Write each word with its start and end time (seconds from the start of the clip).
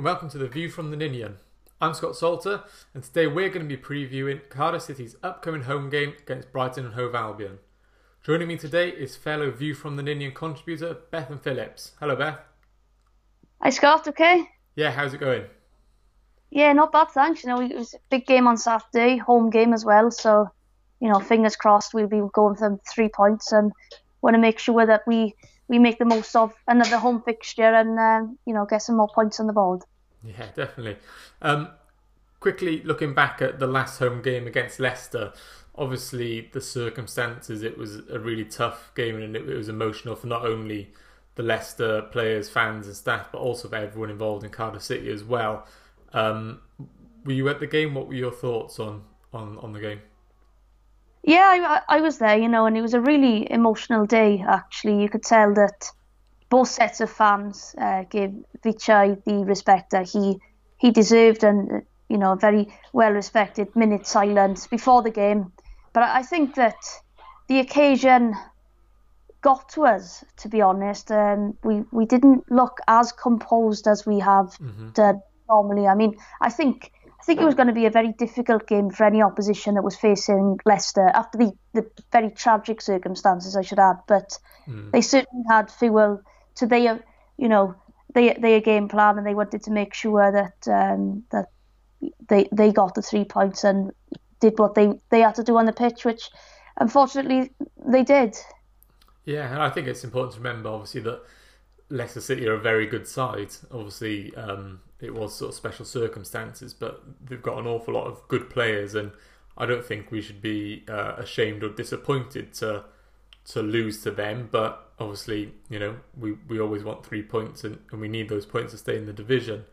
and 0.00 0.04
welcome 0.06 0.30
to 0.30 0.38
the 0.38 0.48
View 0.48 0.70
from 0.70 0.90
the 0.90 0.96
Ninian. 0.96 1.36
I'm 1.78 1.92
Scott 1.92 2.16
Salter, 2.16 2.62
and 2.94 3.04
today 3.04 3.26
we're 3.26 3.50
going 3.50 3.68
to 3.68 3.76
be 3.76 3.76
previewing 3.76 4.40
Cardiff 4.48 4.80
City's 4.80 5.14
upcoming 5.22 5.64
home 5.64 5.90
game 5.90 6.14
against 6.22 6.50
Brighton 6.52 6.86
and 6.86 6.94
Hove 6.94 7.14
Albion. 7.14 7.58
Joining 8.22 8.48
me 8.48 8.56
today 8.56 8.88
is 8.88 9.14
fellow 9.14 9.50
View 9.50 9.74
from 9.74 9.96
the 9.96 10.02
Ninian 10.02 10.32
contributor 10.32 10.96
Bethan 11.12 11.38
Phillips. 11.42 11.92
Hello, 12.00 12.16
Beth. 12.16 12.40
Hi, 13.60 13.68
Scott. 13.68 14.08
Okay. 14.08 14.48
Yeah, 14.74 14.90
how's 14.90 15.12
it 15.12 15.20
going? 15.20 15.44
Yeah, 16.48 16.72
not 16.72 16.92
bad, 16.92 17.10
thanks. 17.10 17.44
You 17.44 17.50
know, 17.50 17.60
it 17.60 17.76
was 17.76 17.92
a 17.92 17.98
big 18.08 18.24
game 18.24 18.46
on 18.46 18.56
Saturday, 18.56 19.18
home 19.18 19.50
game 19.50 19.74
as 19.74 19.84
well. 19.84 20.10
So, 20.10 20.48
you 21.00 21.10
know, 21.10 21.20
fingers 21.20 21.56
crossed 21.56 21.92
we'll 21.92 22.08
be 22.08 22.22
going 22.32 22.56
for 22.56 22.80
three 22.90 23.10
points 23.10 23.52
and 23.52 23.70
want 24.22 24.32
to 24.32 24.40
make 24.40 24.60
sure 24.60 24.86
that 24.86 25.02
we 25.06 25.34
we 25.70 25.78
make 25.78 25.98
the 25.98 26.04
most 26.04 26.34
of 26.34 26.52
another 26.66 26.98
home 26.98 27.22
fixture 27.22 27.62
and 27.62 27.98
um, 27.98 28.36
you 28.44 28.52
know 28.52 28.66
get 28.66 28.82
some 28.82 28.96
more 28.96 29.08
points 29.08 29.38
on 29.38 29.46
the 29.46 29.52
board. 29.52 29.82
Yeah, 30.22 30.46
definitely. 30.54 30.96
Um, 31.40 31.68
quickly 32.40 32.82
looking 32.82 33.14
back 33.14 33.40
at 33.40 33.60
the 33.60 33.68
last 33.68 34.00
home 34.00 34.20
game 34.20 34.48
against 34.48 34.80
Leicester, 34.80 35.32
obviously 35.76 36.50
the 36.52 36.60
circumstances 36.60 37.62
it 37.62 37.78
was 37.78 38.00
a 38.10 38.18
really 38.18 38.44
tough 38.44 38.90
game 38.96 39.16
and 39.16 39.36
it, 39.36 39.46
was 39.46 39.68
emotional 39.68 40.16
for 40.16 40.26
not 40.26 40.44
only 40.44 40.92
the 41.36 41.42
Leicester 41.44 42.02
players, 42.02 42.50
fans, 42.50 42.86
and 42.88 42.96
staff, 42.96 43.28
but 43.30 43.38
also 43.38 43.68
for 43.68 43.76
everyone 43.76 44.10
involved 44.10 44.44
in 44.44 44.50
Cardiff 44.50 44.82
City 44.82 45.08
as 45.10 45.22
well. 45.22 45.66
Um, 46.12 46.60
were 47.24 47.32
you 47.32 47.48
at 47.48 47.60
the 47.60 47.68
game? 47.68 47.94
What 47.94 48.08
were 48.08 48.14
your 48.14 48.32
thoughts 48.32 48.80
on 48.80 49.04
on, 49.32 49.56
on 49.58 49.72
the 49.72 49.80
game? 49.80 50.00
Yeah, 51.22 51.80
I, 51.88 51.98
I 51.98 52.00
was 52.00 52.18
there, 52.18 52.38
you 52.38 52.48
know, 52.48 52.66
and 52.66 52.76
it 52.76 52.82
was 52.82 52.94
a 52.94 53.00
really 53.00 53.50
emotional 53.50 54.06
day. 54.06 54.44
Actually, 54.46 55.02
you 55.02 55.08
could 55.08 55.22
tell 55.22 55.52
that 55.54 55.90
both 56.48 56.68
sets 56.68 57.00
of 57.00 57.10
fans 57.10 57.74
uh, 57.78 58.04
gave 58.04 58.34
Vichai 58.64 59.22
the 59.24 59.44
respect 59.44 59.90
that 59.90 60.08
he 60.08 60.38
he 60.78 60.90
deserved, 60.90 61.44
and 61.44 61.82
you 62.08 62.16
know, 62.16 62.32
a 62.32 62.36
very 62.36 62.72
well 62.92 63.12
respected 63.12 63.74
minute 63.76 64.06
silence 64.06 64.66
before 64.66 65.02
the 65.02 65.10
game. 65.10 65.52
But 65.92 66.04
I 66.04 66.22
think 66.22 66.54
that 66.54 66.76
the 67.48 67.58
occasion 67.58 68.34
got 69.42 69.68
to 69.70 69.84
us, 69.84 70.24
to 70.38 70.48
be 70.48 70.60
honest. 70.60 71.10
Um, 71.10 71.56
we 71.62 71.82
we 71.92 72.06
didn't 72.06 72.50
look 72.50 72.78
as 72.88 73.12
composed 73.12 73.86
as 73.86 74.06
we 74.06 74.18
have 74.20 74.46
mm-hmm. 74.58 74.90
done 74.90 75.20
normally. 75.48 75.86
I 75.86 75.94
mean, 75.94 76.16
I 76.40 76.50
think 76.50 76.92
I 77.20 77.24
think 77.24 77.40
it 77.40 77.44
was 77.44 77.54
going 77.54 77.68
to 77.68 77.74
be 77.74 77.86
a 77.86 77.90
very 77.90 78.12
difficult 78.12 78.66
game 78.66 78.90
for 78.90 79.04
any 79.04 79.22
opposition 79.22 79.74
that 79.74 79.82
was 79.82 79.94
facing 79.94 80.58
Leicester 80.64 81.08
after 81.12 81.36
the, 81.38 81.52
the 81.74 81.86
very 82.10 82.30
tragic 82.30 82.80
circumstances, 82.80 83.56
I 83.56 83.62
should 83.62 83.78
add. 83.78 83.98
But 84.08 84.38
mm. 84.66 84.90
they 84.90 85.02
certainly 85.02 85.44
had 85.48 85.70
fuel 85.70 86.22
to 86.56 86.66
their, 86.66 87.04
you 87.36 87.48
know, 87.48 87.74
their, 88.14 88.34
their 88.34 88.60
game 88.60 88.88
plan, 88.88 89.18
and 89.18 89.26
they 89.26 89.34
wanted 89.34 89.62
to 89.64 89.70
make 89.70 89.94
sure 89.94 90.32
that 90.32 90.68
um, 90.68 91.24
that 91.30 91.50
they 92.28 92.48
they 92.50 92.72
got 92.72 92.94
the 92.94 93.02
three 93.02 93.24
points 93.24 93.64
and 93.64 93.92
did 94.40 94.58
what 94.58 94.74
they, 94.74 94.92
they 95.10 95.20
had 95.20 95.34
to 95.34 95.44
do 95.44 95.58
on 95.58 95.66
the 95.66 95.72
pitch, 95.72 96.04
which 96.04 96.30
unfortunately 96.78 97.50
they 97.86 98.02
did. 98.02 98.36
Yeah, 99.26 99.52
and 99.52 99.62
I 99.62 99.68
think 99.68 99.86
it's 99.86 100.02
important 100.02 100.32
to 100.34 100.40
remember, 100.40 100.70
obviously, 100.70 101.02
that 101.02 101.20
Leicester 101.90 102.20
City 102.20 102.48
are 102.48 102.54
a 102.54 102.60
very 102.60 102.86
good 102.86 103.06
side. 103.06 103.50
Obviously, 103.70 104.34
um, 104.34 104.80
it 105.02 105.14
was 105.14 105.34
sort 105.34 105.50
of 105.50 105.54
special 105.54 105.84
circumstances, 105.84 106.74
but 106.74 107.02
they've 107.24 107.42
got 107.42 107.58
an 107.58 107.66
awful 107.66 107.94
lot 107.94 108.06
of 108.06 108.26
good 108.28 108.50
players, 108.50 108.94
and 108.94 109.12
I 109.56 109.66
don't 109.66 109.84
think 109.84 110.10
we 110.10 110.20
should 110.20 110.40
be 110.42 110.84
uh, 110.88 111.14
ashamed 111.16 111.62
or 111.62 111.70
disappointed 111.70 112.52
to 112.54 112.84
to 113.46 113.62
lose 113.62 114.02
to 114.02 114.10
them. 114.10 114.48
But 114.50 114.92
obviously, 114.98 115.52
you 115.68 115.78
know, 115.78 115.96
we, 116.18 116.32
we 116.48 116.60
always 116.60 116.84
want 116.84 117.04
three 117.04 117.22
points, 117.22 117.64
and, 117.64 117.78
and 117.90 118.00
we 118.00 118.08
need 118.08 118.28
those 118.28 118.46
points 118.46 118.72
to 118.72 118.78
stay 118.78 118.96
in 118.96 119.06
the 119.06 119.12
division. 119.12 119.64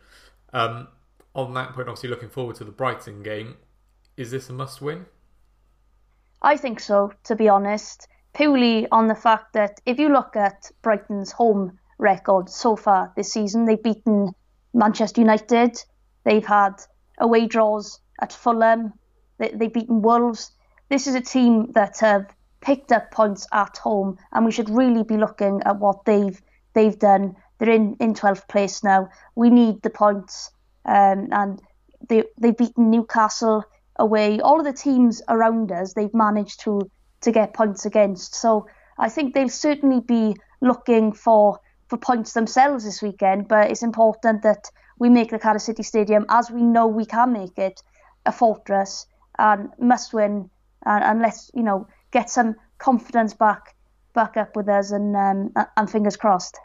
Um, 0.54 0.88
on 1.36 1.54
that 1.54 1.74
point, 1.74 1.88
obviously, 1.88 2.10
looking 2.10 2.30
forward 2.30 2.56
to 2.58 2.64
the 2.64 2.72
Brighton 2.72 3.24
game. 3.24 3.58
Is 4.16 4.32
this 4.32 4.50
a 4.50 4.54
must 4.54 4.82
win? 4.82 5.06
I 6.42 6.58
think 6.58 6.80
so, 6.80 7.12
to 7.26 7.36
be 7.36 7.50
honest. 7.50 8.08
Purely 8.34 8.88
on 8.92 9.08
the 9.08 9.16
fact 9.16 9.54
that 9.54 9.80
if 9.86 10.00
you 10.00 10.10
look 10.10 10.36
at 10.36 10.72
Brighton's 10.82 11.32
home 11.32 11.80
record 11.98 12.50
so 12.50 12.76
far 12.76 13.12
this 13.16 13.32
season, 13.32 13.66
they've 13.66 13.82
beaten 13.82 14.34
Manchester 14.78 15.22
United. 15.22 15.84
They've 16.24 16.46
had 16.46 16.74
away 17.18 17.48
draws 17.48 18.00
at 18.22 18.32
Fulham. 18.32 18.94
They, 19.40 19.50
they've 19.50 19.74
beaten 19.74 20.02
Wolves. 20.02 20.52
This 20.90 21.08
is 21.08 21.16
a 21.16 21.22
team 21.22 21.72
that 21.74 21.98
have 22.00 22.28
picked 22.62 22.92
up 22.92 23.12
points 23.12 23.48
at 23.52 23.78
home, 23.78 24.18
and 24.32 24.46
we 24.46 24.52
should 24.52 24.70
really 24.70 25.04
be 25.04 25.18
looking 25.18 25.62
at 25.66 25.80
what 25.80 26.06
they've 26.06 26.42
they've 26.74 26.98
done. 26.98 27.36
They're 27.58 27.74
in, 27.74 27.98
in 28.00 28.14
12th 28.14 28.48
place 28.48 28.84
now. 28.84 29.10
We 29.36 29.50
need 29.50 29.82
the 29.82 29.90
points, 29.90 30.52
um, 30.86 31.30
and 31.32 31.62
they 32.08 32.24
they've 32.40 32.56
beaten 32.56 32.92
Newcastle 32.92 33.64
away. 33.98 34.40
All 34.40 34.60
of 34.60 34.66
the 34.66 34.74
teams 34.74 35.22
around 35.28 35.72
us, 35.72 35.94
they've 35.94 36.14
managed 36.14 36.62
to 36.62 36.90
to 37.22 37.32
get 37.32 37.54
points 37.54 37.86
against. 37.86 38.36
So 38.36 38.68
I 38.98 39.10
think 39.10 39.34
they'll 39.34 39.50
certainly 39.50 40.02
be 40.02 40.36
looking 40.62 41.14
for 41.14 41.60
for 41.88 41.98
points 41.98 42.34
themselves 42.34 42.84
this 42.84 43.02
weekend, 43.02 43.48
but 43.48 43.72
it's 43.72 43.84
important 43.84 44.44
that 44.44 44.70
we 45.00 45.10
make 45.10 45.32
the 45.32 45.40
Cardiff 45.40 45.62
City 45.62 45.84
Stadium, 45.84 46.26
as 46.30 46.52
we 46.52 46.62
know 46.62 46.88
we 46.88 47.06
can 47.06 47.32
make 47.32 47.58
it, 47.58 47.82
a 48.26 48.32
fortress 48.32 49.06
and 49.40 49.70
must 49.80 50.14
win, 50.14 50.50
and, 50.86 51.04
and 51.04 51.22
let's 51.22 51.52
you 51.54 51.64
know 51.64 51.88
get 52.12 52.30
some 52.30 52.56
confidence 52.78 53.34
back 53.34 53.76
back 54.14 54.38
up 54.38 54.56
with 54.56 54.68
us, 54.68 54.92
and 54.92 55.16
um, 55.16 55.54
and 55.78 55.90
fingers 55.90 56.18
crossed. 56.18 56.58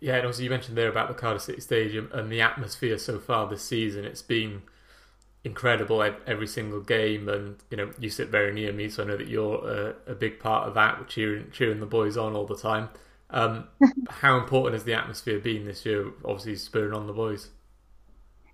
Yeah, 0.00 0.16
and 0.16 0.26
also 0.26 0.42
you 0.42 0.50
mentioned 0.50 0.76
there 0.76 0.88
about 0.88 1.08
the 1.08 1.14
Cardiff 1.14 1.42
City 1.42 1.60
Stadium 1.60 2.10
and 2.12 2.30
the 2.30 2.40
atmosphere 2.40 2.98
so 2.98 3.18
far 3.18 3.48
this 3.48 3.62
season. 3.62 4.04
It's 4.04 4.22
been 4.22 4.62
incredible 5.44 6.02
every 6.26 6.46
single 6.46 6.80
game, 6.80 7.28
and 7.28 7.56
you 7.70 7.76
know 7.76 7.92
you 7.98 8.10
sit 8.10 8.28
very 8.28 8.52
near 8.52 8.72
me, 8.72 8.88
so 8.88 9.04
I 9.04 9.06
know 9.06 9.16
that 9.16 9.28
you're 9.28 9.94
a, 10.06 10.12
a 10.12 10.14
big 10.14 10.38
part 10.38 10.68
of 10.68 10.74
that, 10.74 11.08
cheering 11.08 11.50
cheering 11.52 11.80
the 11.80 11.86
boys 11.86 12.16
on 12.16 12.34
all 12.34 12.46
the 12.46 12.56
time. 12.56 12.90
Um, 13.32 13.64
how 14.08 14.38
important 14.38 14.74
has 14.74 14.84
the 14.84 14.94
atmosphere 14.94 15.38
been 15.38 15.64
this 15.64 15.84
year? 15.86 16.12
Obviously, 16.24 16.56
spurring 16.56 16.92
on 16.92 17.06
the 17.06 17.12
boys. 17.12 17.48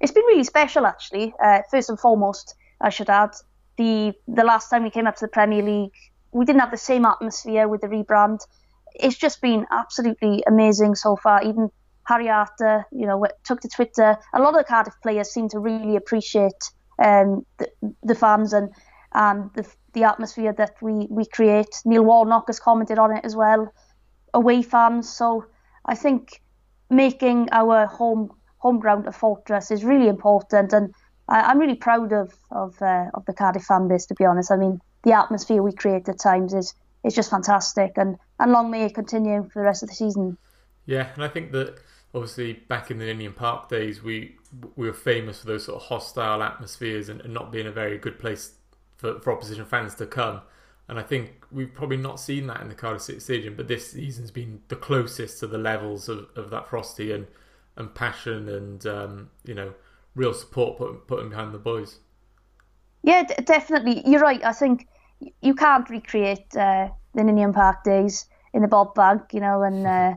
It's 0.00 0.12
been 0.12 0.25
really 0.25 0.44
special, 0.44 0.87
actually. 0.87 1.34
Uh, 1.43 1.62
first 1.71 1.91
and 1.91 1.99
foremost, 1.99 2.55
I 2.81 2.91
should 2.91 3.11
add 3.11 3.31
the 3.77 4.12
the 4.28 4.44
last 4.44 4.71
time 4.71 4.84
we 4.84 4.91
came 4.91 5.06
up 5.06 5.17
to 5.17 5.25
the 5.25 5.31
Premier 5.31 5.62
League, 5.62 5.94
we 6.33 6.44
didn't 6.44 6.61
have 6.61 6.71
the 6.71 6.77
same 6.77 7.05
atmosphere 7.05 7.67
with 7.67 7.81
the 7.81 7.88
rebrand. 7.88 8.41
It's 8.94 9.17
just 9.17 9.41
been 9.41 9.67
absolutely 9.71 10.43
amazing 10.47 10.94
so 10.94 11.17
far. 11.17 11.43
Even 11.43 11.71
Harry 12.05 12.28
Arter, 12.28 12.87
you 12.93 13.06
know, 13.06 13.27
took 13.44 13.61
to 13.61 13.69
Twitter. 13.69 14.17
A 14.34 14.41
lot 14.41 14.50
of 14.50 14.56
the 14.56 14.65
Cardiff 14.65 14.94
players 15.03 15.31
seem 15.31 15.49
to 15.50 15.59
really 15.59 15.97
appreciate 15.97 16.71
um, 16.99 17.44
the, 17.59 17.69
the 18.03 18.15
fans 18.15 18.53
and 18.53 18.71
and 19.12 19.50
the 19.55 19.67
the 19.94 20.05
atmosphere 20.05 20.53
that 20.53 20.75
we 20.81 21.06
we 21.11 21.25
create. 21.27 21.75
Neil 21.84 22.05
Warnock 22.05 22.44
has 22.47 22.61
commented 22.61 22.99
on 22.99 23.17
it 23.17 23.25
as 23.25 23.34
well 23.34 23.72
away 24.34 24.62
fans. 24.62 25.09
So 25.09 25.47
I 25.84 25.94
think 25.94 26.41
making 26.91 27.49
our 27.53 27.87
home 27.87 28.31
home 28.59 28.81
ground 28.81 29.06
a 29.06 29.12
fortress 29.12 29.71
is 29.71 29.84
really 29.84 30.09
important, 30.09 30.72
and 30.72 30.93
I, 31.28 31.50
am 31.50 31.59
really 31.59 31.77
proud 31.77 32.12
of 32.12 32.34
of 32.50 32.81
uh, 32.83 33.06
of 33.15 33.25
the 33.27 33.33
Cardiff 33.33 33.65
fan 33.65 33.88
base. 33.88 34.06
To 34.06 34.15
be 34.15 34.25
honest, 34.25 34.50
I 34.50 34.56
mean 34.56 34.81
the 35.05 35.12
atmosphere 35.12 35.62
we 35.62 35.72
create 35.72 36.09
at 36.09 36.19
times 36.19 36.55
is 36.55 36.75
is 37.05 37.15
just 37.15 37.31
fantastic, 37.31 37.93
and 37.97 38.17
and 38.38 38.53
long 38.53 38.71
may 38.71 38.84
it 38.84 38.94
continue 38.94 39.49
for 39.53 39.61
the 39.61 39.67
rest 39.67 39.83
of 39.83 39.88
the 39.88 39.94
season. 39.94 40.37
Yeah, 40.87 41.09
and 41.15 41.22
I 41.22 41.28
think 41.28 41.53
that 41.53 41.78
obviously 42.15 42.55
back 42.55 42.91
in 42.91 42.99
the 42.99 43.05
Ninian 43.05 43.34
Park 43.34 43.69
days, 43.69 44.03
we 44.03 44.37
we 44.77 44.87
were 44.87 44.94
famous 44.94 45.41
for 45.41 45.47
those 45.47 45.65
sort 45.65 45.83
of 45.83 45.88
hostile 45.88 46.43
atmospheres 46.43 47.09
and, 47.09 47.21
and 47.21 47.34
not 47.34 47.53
being 47.53 47.67
a 47.67 47.72
very 47.72 47.99
good 47.99 48.19
place 48.19 48.53
for, 48.97 49.21
for 49.21 49.33
opposition 49.33 49.65
fans 49.65 49.94
to 49.97 50.06
come. 50.06 50.41
And 50.88 50.99
I 50.99 51.03
think 51.03 51.44
we've 51.53 51.72
probably 51.72 51.99
not 51.99 52.19
seen 52.19 52.46
that 52.46 52.62
in 52.62 52.69
the 52.69 52.75
Cardiff 52.75 53.02
City 53.02 53.20
Stadium, 53.20 53.55
but 53.55 53.69
this 53.69 53.93
season's 53.93 54.31
been 54.31 54.62
the 54.69 54.76
closest 54.76 55.38
to 55.40 55.46
the 55.46 55.58
levels 55.58 56.08
of, 56.08 56.29
of 56.35 56.50
that 56.50 56.69
frosty 56.69 57.12
and, 57.12 57.26
and 57.76 57.94
passion 57.94 58.49
and 58.49 58.87
um, 58.87 59.31
you 59.44 59.55
know 59.55 59.75
real 60.14 60.32
support 60.32 60.79
put, 60.79 61.06
putting 61.06 61.29
behind 61.29 61.52
the 61.52 61.58
boys. 61.58 61.99
Yeah, 63.02 63.25
d- 63.25 63.35
definitely. 63.44 64.02
You're 64.06 64.20
right. 64.20 64.43
I 64.44 64.52
think 64.52 64.88
you 65.43 65.55
can't 65.55 65.88
recreate 65.90 66.56
uh, 66.56 66.88
the 67.14 67.25
Ninian 67.25 67.52
Park 67.52 67.85
days 67.85 68.26
in 68.55 68.62
the 68.62 68.69
Bob 68.69 68.94
Bank, 68.94 69.23
you 69.32 69.40
know, 69.40 69.62
and 69.62 69.87
uh, 69.87 70.14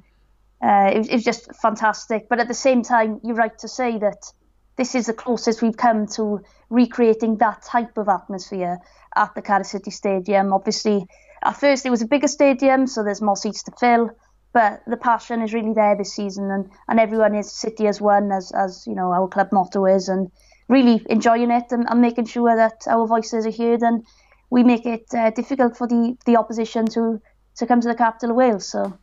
uh, 0.64 0.92
it, 0.94 0.98
was, 0.98 1.08
it 1.10 1.14
was 1.16 1.24
just 1.24 1.54
fantastic. 1.56 2.30
But 2.30 2.40
at 2.40 2.48
the 2.48 2.54
same 2.54 2.82
time, 2.82 3.20
you're 3.24 3.36
right 3.36 3.58
to 3.60 3.68
say 3.68 3.98
that 4.00 4.32
this 4.78 4.96
is 4.96 5.08
the 5.08 5.14
closest 5.14 5.62
we've 5.62 5.78
come 5.78 6.08
to 6.08 6.42
recreating 6.70 7.38
that 7.38 7.62
type 7.64 7.98
of 7.98 8.08
atmosphere 8.08 8.80
at 9.16 9.36
the 9.36 9.42
Cardiff 9.42 9.68
City 9.68 9.92
Stadium. 9.92 10.54
Obviously, 10.54 11.06
at 11.44 11.60
first 11.60 11.86
it 11.86 11.90
was 11.90 12.02
a 12.02 12.08
bigger 12.08 12.28
stadium, 12.28 12.88
so 12.88 13.04
there's 13.04 13.22
more 13.22 13.36
seats 13.36 13.64
to 13.64 13.72
fill. 13.80 14.12
But 14.54 14.82
the 14.86 14.98
passion 14.98 15.42
is 15.42 15.54
really 15.54 15.74
there 15.74 15.96
this 15.96 16.14
season, 16.14 16.52
and, 16.52 16.70
and 16.90 17.00
everyone 17.00 17.36
is 17.36 17.52
City 17.52 17.88
as 17.88 18.02
one, 18.02 18.32
as 18.32 18.52
as 18.52 18.86
you 18.86 18.96
know 18.96 19.12
our 19.12 19.28
club 19.28 19.48
motto 19.52 19.86
is, 19.86 20.10
and 20.10 20.30
really 20.68 21.02
enjoying 21.10 21.52
it 21.52 21.72
and, 21.72 21.86
and 21.90 22.02
making 22.02 22.26
sure 22.26 22.56
that 22.56 22.82
our 22.88 23.08
voices 23.08 23.46
are 23.46 23.52
heard, 23.52 23.82
and 23.82 24.06
we 24.50 24.64
make 24.64 24.86
it 24.86 25.06
uh, 25.14 25.30
difficult 25.32 25.78
for 25.78 25.88
the, 25.88 26.18
the 26.26 26.36
opposition 26.36 26.86
to 26.88 27.22
to 27.58 27.66
come 27.66 27.80
to 27.82 27.88
the 27.88 27.96
capital 27.96 28.32
of 28.32 28.36
Wales. 28.36 28.68
So, 28.68 28.98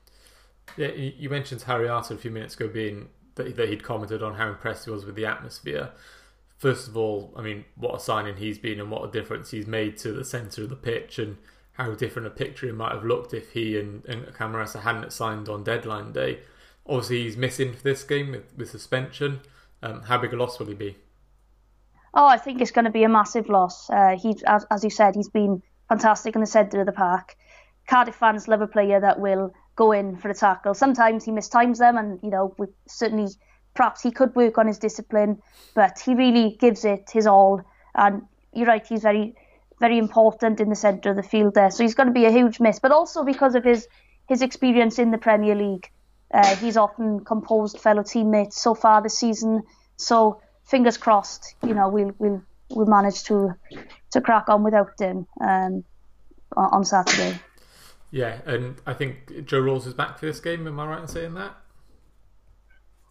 yeah, 0.77 0.89
you 0.89 1.31
mentioned 1.31 1.63
Harry 1.63 1.89
Arter 1.89 2.15
a 2.15 2.19
few 2.19 2.31
minutes 2.31 2.55
ago 2.55 2.69
being 2.69 3.09
that, 3.39 3.57
that 3.57 3.71
he'd 3.71 3.83
commented 3.83 4.23
on 4.23 4.35
how 4.35 4.49
impressed 4.49 4.85
he 4.85 4.91
was 4.91 5.07
with 5.07 5.15
the 5.15 5.25
atmosphere. 5.25 5.91
First 6.59 6.89
of 6.89 6.97
all, 6.97 7.33
I 7.37 7.43
mean, 7.43 7.65
what 7.77 7.95
a 7.95 8.01
signing 8.01 8.37
he's 8.37 8.59
been 8.59 8.81
and 8.81 8.91
what 8.91 9.09
a 9.09 9.11
difference 9.11 9.51
he's 9.51 9.67
made 9.67 9.97
to 9.99 10.13
the 10.13 10.25
centre 10.25 10.65
of 10.65 10.69
the 10.69 10.77
pitch 10.77 11.19
and 11.19 11.39
how 11.73 11.95
different 11.95 12.27
a 12.27 12.31
picture 12.31 12.69
it 12.69 12.75
might 12.75 12.93
have 12.93 13.05
looked 13.05 13.33
if 13.33 13.53
he 13.53 13.79
and, 13.79 14.05
and 14.07 14.27
Camarasa 14.27 14.83
hadn't 14.83 15.13
signed 15.13 15.49
on 15.49 15.65
deadline 15.65 16.13
day. 16.13 16.41
Obviously, 16.87 17.23
he's 17.23 17.37
missing 17.37 17.73
for 17.73 17.83
this 17.83 18.03
game 18.03 18.33
with, 18.33 18.53
with 18.57 18.69
suspension. 18.71 19.41
Um, 19.83 20.03
how 20.03 20.19
big 20.19 20.33
a 20.33 20.37
loss 20.37 20.59
will 20.59 20.67
he 20.67 20.75
be? 20.75 20.97
Oh, 22.15 22.27
I 22.27 22.39
think 22.39 22.61
it's 22.61 22.73
going 22.73 22.87
to 22.87 22.91
be 22.91 23.05
a 23.05 23.09
massive 23.09 23.49
loss. 23.49 23.89
Uh, 23.89 24.17
he, 24.21 24.37
as, 24.47 24.67
as 24.71 24.83
you 24.83 24.91
said, 24.91 25.15
he's 25.15 25.29
been 25.29 25.63
fantastic 25.89 26.35
in 26.35 26.41
the 26.41 26.47
centre 26.47 26.81
of 26.81 26.87
the 26.87 26.93
park. 26.93 27.37
Cardiff 27.87 28.17
fans 28.17 28.49
love 28.49 28.61
a 28.61 28.67
player 28.67 29.01
that 29.01 29.21
will 29.21 29.55
go 29.79 29.93
in 29.93 30.17
for 30.17 30.29
a 30.29 30.35
tackle. 30.35 30.75
Sometimes 30.75 31.25
he 31.25 31.31
mistimes 31.31 31.79
them, 31.79 31.97
and 31.97 32.19
you 32.23 32.31
know, 32.31 32.55
certainly, 32.87 33.29
perhaps 33.75 34.03
he 34.03 34.11
could 34.11 34.35
work 34.35 34.59
on 34.59 34.67
his 34.67 34.79
discipline, 34.79 35.41
but 35.75 36.01
he 36.01 36.15
really 36.15 36.57
gives 36.59 36.85
it 36.85 37.09
his 37.13 37.27
all. 37.27 37.63
And 37.95 38.23
you're 38.53 38.67
right, 38.67 38.85
he's 38.85 39.03
very, 39.03 39.37
very 39.79 39.97
important 39.99 40.61
in 40.61 40.69
the 40.69 40.75
centre 40.75 41.11
of 41.11 41.17
the 41.17 41.23
field 41.23 41.55
there. 41.55 41.71
So 41.71 41.85
he's 41.85 41.95
going 41.95 42.09
to 42.09 42.13
be 42.13 42.27
a 42.27 42.33
huge 42.33 42.59
miss, 42.59 42.81
but 42.81 42.91
also 42.91 43.25
because 43.25 43.55
of 43.55 43.65
his 43.65 43.87
his 44.29 44.43
experience 44.43 44.99
in 44.99 45.11
the 45.11 45.19
Premier 45.19 45.55
League. 45.55 45.89
Uh, 46.35 46.57
he's 46.57 46.77
often 46.77 47.25
composed 47.25 47.79
fellow 47.79 48.03
teammates 48.03 48.61
so 48.61 48.75
far 48.75 49.01
this 49.03 49.17
season. 49.17 49.63
So 49.97 50.43
fingers 50.65 50.99
crossed, 50.99 51.55
you 51.63 51.75
know, 51.75 51.89
we'll 51.89 52.13
we'll 52.19 52.43
we'll 52.71 52.87
manage 52.87 53.23
to 53.25 53.55
to 54.11 54.21
crack 54.21 54.49
on 54.49 54.65
without 54.65 55.01
him 55.01 55.27
um, 55.41 55.85
on 56.57 56.85
Saturday. 56.85 57.39
Yeah, 58.11 58.41
and 58.47 58.81
I 58.87 58.95
think 58.95 59.45
Joe 59.45 59.61
Ralls 59.61 59.87
is 59.87 59.95
back 59.95 60.19
for 60.19 60.27
this 60.27 60.41
game. 60.41 60.67
Am 60.67 60.81
I 60.81 60.87
right 60.87 61.01
in 61.01 61.09
saying 61.09 61.35
that? 61.35 61.57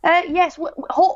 Uh, 0.03 0.21
yes, 0.29 0.57
we're, 0.57 0.71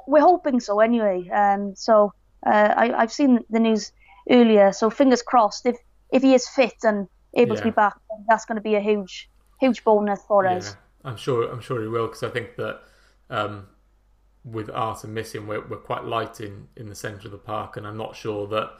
we're, 0.07 0.21
hoping 0.21 0.59
so. 0.59 0.79
Anyway, 0.79 1.27
um, 1.29 1.73
so 1.75 2.13
uh, 2.45 2.73
I, 2.75 2.99
have 2.99 3.11
seen 3.11 3.39
the 3.49 3.59
news 3.59 3.91
earlier. 4.29 4.71
So 4.71 4.89
fingers 4.89 5.21
crossed. 5.21 5.65
If 5.65 5.77
if 6.11 6.21
he 6.21 6.33
is 6.33 6.47
fit 6.47 6.75
and 6.83 7.07
able 7.33 7.55
yeah. 7.55 7.61
to 7.61 7.67
be 7.67 7.71
back, 7.71 7.95
that's 8.27 8.45
going 8.45 8.57
to 8.57 8.61
be 8.61 8.75
a 8.75 8.81
huge 8.81 9.29
huge 9.59 9.83
bonus 9.83 10.21
for 10.27 10.43
yeah, 10.43 10.55
us. 10.55 10.75
I'm 11.03 11.17
sure. 11.17 11.49
I'm 11.49 11.61
sure 11.61 11.81
he 11.81 11.87
will 11.87 12.07
because 12.07 12.23
I 12.23 12.29
think 12.29 12.55
that 12.57 12.81
um, 13.29 13.67
with 14.43 14.69
Arter 14.69 15.07
missing, 15.07 15.47
we're, 15.47 15.65
we're 15.67 15.77
quite 15.77 16.03
light 16.03 16.41
in, 16.41 16.67
in 16.75 16.89
the 16.89 16.95
centre 16.95 17.27
of 17.27 17.31
the 17.31 17.37
park, 17.37 17.77
and 17.77 17.87
I'm 17.87 17.97
not 17.97 18.15
sure 18.15 18.47
that 18.47 18.71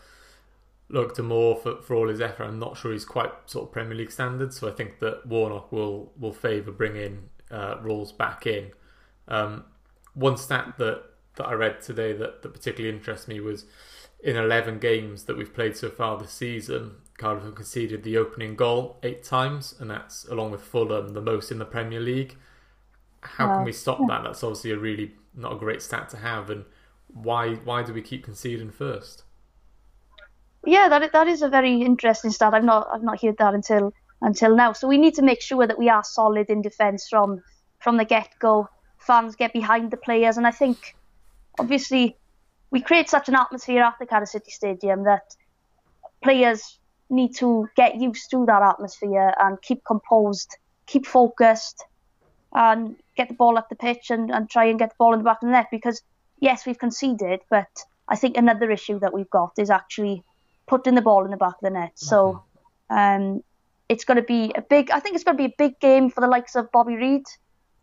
Loïc 0.92 1.16
Damour 1.16 1.56
for, 1.58 1.82
for 1.82 1.96
all 1.96 2.08
his 2.08 2.22
effort. 2.22 2.44
I'm 2.44 2.60
not 2.60 2.78
sure 2.78 2.92
he's 2.92 3.06
quite 3.06 3.32
sort 3.46 3.68
of 3.68 3.72
Premier 3.72 3.96
League 3.96 4.12
standard. 4.12 4.54
so 4.54 4.68
I 4.68 4.72
think 4.72 5.00
that 5.00 5.26
Warnock 5.26 5.72
will 5.72 6.12
will 6.20 6.34
favour 6.34 6.72
bringing 6.72 7.30
uh, 7.50 7.78
Ralls 7.82 8.12
back 8.12 8.46
in. 8.46 8.72
Um, 9.28 9.66
one 10.14 10.38
stat 10.38 10.76
that, 10.78 11.04
that 11.36 11.48
I 11.48 11.54
read 11.54 11.82
today 11.82 12.14
that, 12.14 12.42
that 12.42 12.54
particularly 12.54 12.96
interests 12.96 13.28
me 13.28 13.40
was 13.40 13.66
in 14.24 14.36
11 14.36 14.80
games 14.80 15.24
that 15.24 15.38
we've 15.38 15.54
played 15.54 15.76
so 15.76 15.90
far 15.90 16.18
this 16.18 16.32
season, 16.32 16.96
Cardiff 17.18 17.44
have 17.44 17.56
conceded 17.56 18.04
the 18.04 18.18
opening 18.18 18.56
goal 18.56 18.98
eight 19.04 19.24
times, 19.24 19.76
and 19.80 19.90
that's 19.90 20.26
along 20.26 20.52
with 20.52 20.62
Fulham 20.62 21.14
the 21.14 21.22
most 21.22 21.52
in 21.52 21.60
the 21.60 21.66
Premier 21.66 22.00
League. 22.00 22.36
How 23.22 23.56
can 23.56 23.64
we 23.64 23.72
stop 23.72 24.00
that? 24.08 24.24
That's 24.24 24.44
obviously 24.44 24.72
a 24.72 24.78
really 24.78 25.14
not 25.36 25.54
a 25.54 25.56
great 25.56 25.82
stat 25.82 26.10
to 26.10 26.18
have, 26.18 26.50
and 26.50 26.66
why 27.08 27.54
why 27.56 27.84
do 27.84 27.94
we 27.94 28.02
keep 28.02 28.24
conceding 28.24 28.72
first? 28.72 29.24
Yeah, 30.66 30.90
that 30.90 31.12
that 31.12 31.28
is 31.28 31.42
a 31.42 31.50
very 31.50 31.81
interesting 31.81 32.31
stat. 32.31 32.54
I've 32.54 32.63
not 32.63 32.88
I've 32.94 33.04
not 33.04 33.22
heard 33.22 33.38
that 33.38 33.54
until 33.54 33.94
until 34.22 34.56
now. 34.56 34.74
So 34.74 34.88
we 34.88 34.98
need 34.98 35.16
to 35.16 35.24
make 35.24 35.42
sure 35.42 35.66
that 35.66 35.80
we 35.80 35.90
are 35.90 36.04
solid 36.04 36.50
in 36.50 36.62
defence 36.62 37.08
from 37.10 37.42
from 37.80 37.98
the 37.98 38.06
get 38.06 38.30
go. 38.40 38.69
Fans 39.00 39.36
get 39.36 39.54
behind 39.54 39.90
the 39.90 39.98
players, 39.98 40.38
and 40.38 40.46
I 40.46 40.52
think 40.52 40.96
obviously 41.60 42.16
we 42.69 42.81
create 42.81 43.10
such 43.10 43.28
an 43.28 43.36
atmosphere 43.36 43.81
at 43.81 43.96
the 44.00 44.06
Cardiff 44.06 44.30
City 44.30 44.52
Stadium 44.52 45.04
that 45.04 45.36
players 46.24 46.78
need 47.10 47.36
to 47.38 47.68
get 47.75 47.96
used 48.00 48.30
to 48.31 48.46
that 48.46 48.62
atmosphere 48.62 49.34
and 49.40 49.62
keep 49.62 49.84
composed, 49.84 50.56
keep 50.86 51.08
focused, 51.08 51.84
and 52.54 52.96
get 53.18 53.28
the 53.28 53.34
ball 53.34 53.58
up 53.58 53.68
the 53.69 53.75
pitch 53.75 54.12
and, 54.12 54.30
and 54.30 54.50
try 54.50 54.66
and 54.66 54.78
get 54.80 54.90
the 54.90 54.96
ball 55.00 55.13
in 55.13 55.19
the 55.19 55.25
back 55.25 55.42
of 55.42 55.48
the 55.48 55.52
net. 55.52 55.68
Because 55.72 56.04
yes, 56.40 56.66
we've 56.68 56.78
conceded, 56.78 57.42
but 57.50 57.68
I 58.08 58.16
think 58.16 58.38
another 58.38 58.69
issue 58.69 59.00
that 59.00 59.13
we've 59.13 59.30
got 59.30 59.54
is 59.58 59.69
actually 59.69 60.24
putting 60.72 60.96
the 60.96 61.02
ball 61.02 61.26
in 61.26 61.32
the 61.32 61.38
back 61.38 61.56
of 61.56 61.62
the 61.62 61.70
net. 61.70 61.92
So 61.96 62.44
um, 62.90 63.44
it's 63.90 64.06
going 64.06 64.16
to 64.16 64.24
be 64.24 64.54
a 64.56 64.62
big. 64.62 64.90
I 64.90 65.02
think 65.02 65.16
it's 65.16 65.26
going 65.26 65.38
to 65.38 65.44
be 65.48 65.52
a 65.54 65.56
big 65.58 65.80
game 65.82 66.10
for 66.10 66.22
the 66.22 66.28
likes 66.28 66.56
of 66.56 66.72
Bobby 66.72 66.96
Reid, 66.96 67.26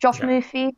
Josh 0.00 0.20
yeah. 0.20 0.26
Murphy. 0.26 0.76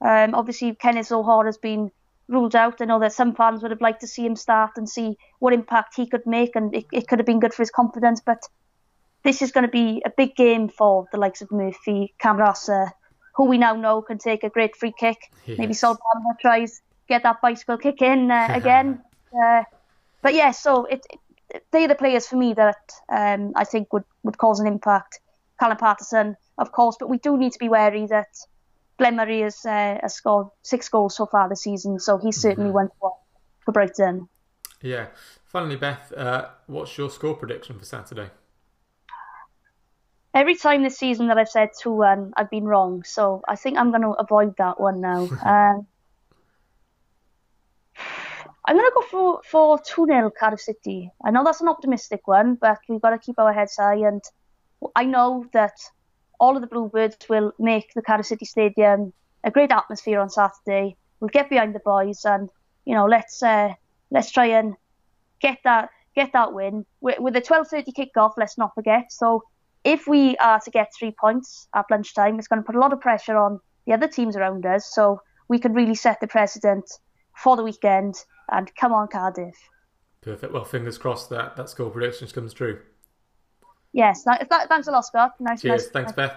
Um, 0.00 0.34
obviously, 0.34 0.74
Kenneth 0.76 1.08
Zohore 1.08 1.46
has 1.46 1.58
been 1.58 1.90
ruled 2.28 2.54
out. 2.54 2.80
I 2.80 2.84
know 2.84 3.00
that 3.00 3.12
some 3.12 3.34
fans 3.34 3.60
would 3.62 3.72
have 3.72 3.80
liked 3.80 4.02
to 4.02 4.06
see 4.06 4.24
him 4.24 4.36
start 4.36 4.70
and 4.76 4.88
see 4.88 5.16
what 5.40 5.52
impact 5.52 5.96
he 5.96 6.06
could 6.06 6.26
make, 6.26 6.54
and 6.54 6.72
it, 6.74 6.86
it 6.92 7.08
could 7.08 7.18
have 7.18 7.26
been 7.26 7.40
good 7.40 7.52
for 7.52 7.62
his 7.62 7.72
confidence. 7.72 8.22
But 8.24 8.42
this 9.24 9.42
is 9.42 9.50
going 9.50 9.66
to 9.66 9.70
be 9.70 10.00
a 10.06 10.10
big 10.10 10.36
game 10.36 10.68
for 10.68 11.08
the 11.10 11.18
likes 11.18 11.42
of 11.42 11.50
Murphy, 11.50 12.14
Camarasa, 12.22 12.92
who 13.34 13.46
we 13.46 13.58
now 13.58 13.74
know 13.74 14.00
can 14.00 14.18
take 14.18 14.44
a 14.44 14.48
great 14.48 14.76
free 14.76 14.94
kick. 14.96 15.18
Yes. 15.46 15.58
Maybe 15.58 15.74
Sol 15.74 15.94
Bamba 15.96 16.38
tries 16.40 16.82
get 17.08 17.24
that 17.24 17.40
bicycle 17.42 17.78
kick 17.78 18.00
in 18.00 18.30
uh, 18.30 18.48
again. 18.60 19.00
Uh, 19.44 19.64
but 20.22 20.34
yeah, 20.34 20.52
so 20.52 20.84
it, 20.84 21.04
it, 21.10 21.18
they're 21.70 21.88
the 21.88 21.94
players 21.94 22.26
for 22.26 22.36
me 22.36 22.54
that 22.54 22.92
um, 23.08 23.52
I 23.56 23.64
think 23.64 23.92
would, 23.92 24.04
would 24.22 24.38
cause 24.38 24.60
an 24.60 24.66
impact. 24.66 25.20
Callum 25.58 25.76
Paterson, 25.76 26.36
of 26.58 26.72
course, 26.72 26.96
but 26.98 27.08
we 27.08 27.18
do 27.18 27.36
need 27.36 27.52
to 27.52 27.58
be 27.58 27.68
wary 27.68 28.06
that 28.06 28.28
Glenn 28.98 29.16
Murray 29.16 29.40
has, 29.42 29.64
uh, 29.64 29.98
has 30.02 30.14
scored 30.14 30.48
six 30.62 30.88
goals 30.88 31.16
so 31.16 31.26
far 31.26 31.48
this 31.48 31.62
season, 31.62 31.98
so 31.98 32.18
he 32.18 32.32
certainly 32.32 32.68
mm-hmm. 32.68 32.76
went 32.76 32.90
for, 33.00 33.16
for 33.64 33.72
Brighton. 33.72 34.28
Yeah. 34.80 35.06
Finally, 35.44 35.76
Beth, 35.76 36.12
uh, 36.16 36.48
what's 36.66 36.96
your 36.96 37.10
score 37.10 37.34
prediction 37.34 37.78
for 37.78 37.84
Saturday? 37.84 38.30
Every 40.34 40.54
time 40.56 40.82
this 40.82 40.96
season 40.96 41.28
that 41.28 41.36
I've 41.36 41.48
said 41.48 41.70
2 41.78 41.92
1, 41.92 42.32
I've 42.36 42.50
been 42.50 42.64
wrong, 42.64 43.04
so 43.04 43.42
I 43.46 43.56
think 43.56 43.76
I'm 43.76 43.90
going 43.90 44.02
to 44.02 44.12
avoid 44.12 44.56
that 44.56 44.80
one 44.80 45.00
now. 45.00 45.28
um, 45.44 45.86
I'm 48.64 48.76
going 48.76 48.88
to 48.88 48.94
go 48.94 49.02
for, 49.02 49.40
for 49.44 49.78
2 49.78 50.06
0 50.06 50.30
Cardiff 50.38 50.60
City. 50.60 51.10
I 51.24 51.30
know 51.30 51.42
that's 51.42 51.60
an 51.60 51.68
optimistic 51.68 52.28
one, 52.28 52.54
but 52.54 52.78
we've 52.88 53.00
got 53.00 53.10
to 53.10 53.18
keep 53.18 53.38
our 53.38 53.52
heads 53.52 53.76
high. 53.76 54.06
And 54.06 54.22
I 54.94 55.04
know 55.04 55.46
that 55.52 55.74
all 56.38 56.54
of 56.54 56.60
the 56.60 56.68
Bluebirds 56.68 57.16
will 57.28 57.52
make 57.58 57.92
the 57.94 58.02
Cardiff 58.02 58.26
City 58.26 58.44
Stadium 58.44 59.12
a 59.42 59.50
great 59.50 59.72
atmosphere 59.72 60.20
on 60.20 60.30
Saturday. 60.30 60.96
We'll 61.18 61.28
get 61.28 61.50
behind 61.50 61.74
the 61.74 61.80
boys 61.80 62.24
and, 62.24 62.48
you 62.84 62.94
know, 62.94 63.06
let's 63.06 63.42
uh, 63.42 63.74
let's 64.10 64.30
try 64.30 64.46
and 64.46 64.74
get 65.40 65.58
that 65.64 65.90
get 66.14 66.32
that 66.32 66.52
win. 66.52 66.86
With, 67.00 67.34
the 67.34 67.40
12.30 67.40 67.94
kick-off, 67.94 68.34
let's 68.36 68.58
not 68.58 68.74
forget. 68.74 69.10
So 69.10 69.44
if 69.82 70.06
we 70.06 70.36
are 70.36 70.60
to 70.60 70.70
get 70.70 70.92
three 70.96 71.14
points 71.18 71.68
at 71.74 71.86
lunchtime, 71.90 72.38
it's 72.38 72.48
going 72.48 72.62
to 72.62 72.66
put 72.66 72.76
a 72.76 72.78
lot 72.78 72.92
of 72.92 73.00
pressure 73.00 73.36
on 73.36 73.58
the 73.86 73.94
other 73.94 74.06
teams 74.06 74.36
around 74.36 74.66
us. 74.66 74.92
So 74.94 75.20
we 75.48 75.58
could 75.58 75.74
really 75.74 75.94
set 75.94 76.20
the 76.20 76.28
precedent 76.28 76.84
for 77.34 77.56
the 77.56 77.62
weekend 77.62 78.14
and 78.50 78.74
come 78.76 78.92
on 78.92 79.08
Cardiff. 79.08 79.56
Perfect. 80.20 80.52
Well, 80.52 80.64
fingers 80.64 80.98
crossed 80.98 81.30
that 81.30 81.56
that 81.56 81.68
score 81.68 81.90
prediction 81.90 82.28
comes 82.28 82.52
true. 82.52 82.80
Yes. 83.92 84.24
Th- 84.24 84.38
th- 84.38 84.68
thanks 84.68 84.88
a 84.88 84.92
lot, 84.92 85.04
Scott. 85.04 85.34
Nice. 85.40 85.62
Cheers. 85.62 85.82
Nice. 85.84 85.90
Thanks, 85.90 86.12
Beth. 86.12 86.34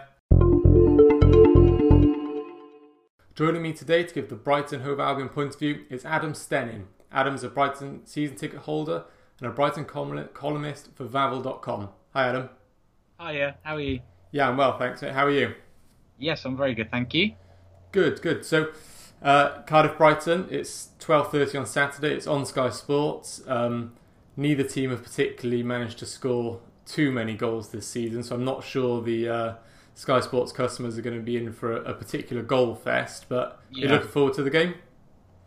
Joining 3.35 3.61
me 3.61 3.73
today 3.73 4.03
to 4.03 4.13
give 4.13 4.29
the 4.29 4.35
Brighton 4.35 4.81
Hove 4.81 4.99
Albion 4.99 5.29
point 5.29 5.53
of 5.53 5.59
view 5.59 5.85
is 5.89 6.05
Adam 6.05 6.33
Stenning. 6.33 6.85
Adam's 7.11 7.43
a 7.43 7.49
Brighton 7.49 8.05
season 8.05 8.37
ticket 8.37 8.59
holder 8.61 9.05
and 9.39 9.47
a 9.49 9.51
Brighton 9.51 9.85
columnist 9.85 10.89
for 10.95 11.05
Vavel.com. 11.05 11.89
Hi, 12.13 12.29
Adam. 12.29 12.49
Hiya. 13.19 13.57
How 13.63 13.75
are 13.75 13.81
you? 13.81 13.99
Yeah, 14.31 14.49
I'm 14.49 14.57
well, 14.57 14.77
thanks. 14.77 15.01
How 15.01 15.25
are 15.25 15.31
you? 15.31 15.53
Yes, 16.17 16.45
I'm 16.45 16.55
very 16.55 16.73
good, 16.73 16.89
thank 16.91 17.13
you. 17.13 17.33
Good, 17.91 18.21
good. 18.21 18.45
So 18.45 18.71
uh, 19.21 19.61
Cardiff 19.63 19.97
Brighton. 19.97 20.47
It's 20.49 20.89
twelve 20.99 21.31
thirty 21.31 21.57
on 21.57 21.65
Saturday. 21.65 22.13
It's 22.13 22.27
on 22.27 22.45
Sky 22.45 22.69
Sports. 22.69 23.41
Um, 23.47 23.93
neither 24.37 24.63
team 24.63 24.89
have 24.89 25.03
particularly 25.03 25.63
managed 25.63 25.99
to 25.99 26.05
score 26.05 26.59
too 26.85 27.11
many 27.11 27.35
goals 27.35 27.69
this 27.69 27.87
season, 27.87 28.23
so 28.23 28.35
I'm 28.35 28.45
not 28.45 28.63
sure 28.63 29.01
the 29.01 29.29
uh, 29.29 29.53
Sky 29.95 30.19
Sports 30.19 30.51
customers 30.51 30.97
are 30.97 31.01
going 31.01 31.17
to 31.17 31.23
be 31.23 31.37
in 31.37 31.51
for 31.53 31.77
a, 31.77 31.91
a 31.91 31.93
particular 31.93 32.43
goal 32.43 32.75
fest. 32.75 33.25
But 33.29 33.59
yeah. 33.71 33.81
you're 33.81 33.91
looking 33.91 34.09
forward 34.09 34.33
to 34.35 34.43
the 34.43 34.49
game. 34.49 34.75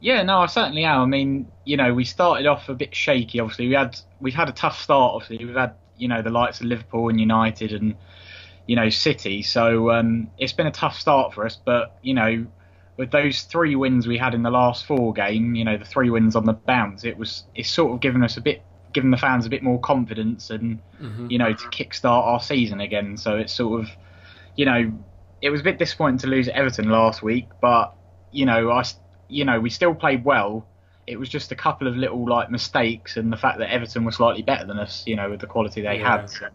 Yeah, 0.01 0.23
no, 0.23 0.39
I 0.39 0.47
certainly 0.47 0.85
am. 0.85 1.01
I 1.01 1.07
mean, 1.07 1.51
you 1.65 1.77
know, 1.77 1.93
we 1.93 2.05
started 2.05 2.47
off 2.47 2.69
a 2.69 2.75
bit 2.75 2.95
shaky. 2.95 3.41
Obviously, 3.41 3.69
we 3.69 3.75
had 3.75 3.99
we've 4.21 4.35
had 4.35 4.49
a 4.49 4.53
tough 4.53 4.81
start. 4.81 5.15
Obviously, 5.15 5.45
we've 5.45 5.57
had 5.57 5.75
you 5.97 6.09
know 6.09 6.23
the 6.23 6.31
likes 6.31 6.61
of 6.61 6.67
Liverpool 6.67 7.09
and 7.09 7.21
United 7.21 7.73
and 7.73 7.97
you 8.67 8.77
know 8.77 8.89
City. 8.89 9.43
So 9.43 9.91
um, 9.91 10.31
it's 10.39 10.53
been 10.53 10.67
a 10.67 10.73
tough 10.73 10.99
start 10.99 11.35
for 11.35 11.45
us. 11.45 11.59
But 11.63 11.99
you 12.03 12.15
know 12.15 12.47
with 12.99 13.13
those 13.13 13.43
three 13.43 13.77
wins 13.77 14.07
we 14.09 14.19
had 14.19 14.35
in 14.35 14.43
the 14.43 14.51
last 14.51 14.85
four 14.85 15.13
game, 15.13 15.55
you 15.55 15.65
know, 15.65 15.79
the 15.79 15.85
three 15.85 16.11
wins 16.11 16.35
on 16.35 16.45
the 16.45 16.53
bounce, 16.53 17.05
it 17.05 17.17
was 17.17 17.45
it's 17.55 17.71
sort 17.71 17.93
of 17.93 18.01
given 18.01 18.25
us 18.25 18.37
a 18.37 18.41
bit, 18.41 18.63
given 18.93 19.11
the 19.13 19.17
fans 19.17 19.47
a 19.47 19.49
bit 19.49 19.63
more 19.63 19.79
confidence 19.81 20.51
and 20.51 20.81
mm-hmm. 21.01 21.31
you 21.31 21.39
know 21.39 21.53
to 21.53 21.65
kickstart 21.69 22.25
our 22.25 22.41
season 22.41 22.81
again. 22.81 23.17
So 23.17 23.37
it's 23.37 23.55
sort 23.55 23.81
of, 23.81 23.89
you 24.57 24.67
know, 24.67 24.93
it 25.41 25.51
was 25.51 25.61
a 25.61 25.65
bit 25.65 25.79
disappointing 25.79 26.19
to 26.19 26.27
lose 26.27 26.49
Everton 26.49 26.91
last 26.91 27.23
week, 27.23 27.47
but 27.63 27.95
you 28.33 28.45
know, 28.45 28.71
I 28.73 28.83
you 29.29 29.45
know, 29.45 29.61
we 29.61 29.71
still 29.71 29.95
played 29.95 30.25
well. 30.25 30.67
It 31.07 31.19
was 31.19 31.29
just 31.29 31.53
a 31.53 31.57
couple 31.57 31.87
of 31.87 31.97
little 31.97 32.29
like 32.29 32.51
mistakes 32.51 33.17
and 33.17 33.33
the 33.33 33.37
fact 33.37 33.61
that 33.61 33.73
Everton 33.73 34.05
were 34.05 34.13
slightly 34.13 34.43
better 34.43 34.67
than 34.67 34.79
us, 34.79 35.05
you 35.07 35.15
know, 35.15 35.31
with 35.31 35.41
the 35.41 35.47
quality 35.47 35.83
they 35.83 35.99
Yeah. 35.99 36.19
had. 36.19 36.31
So, 36.31 36.49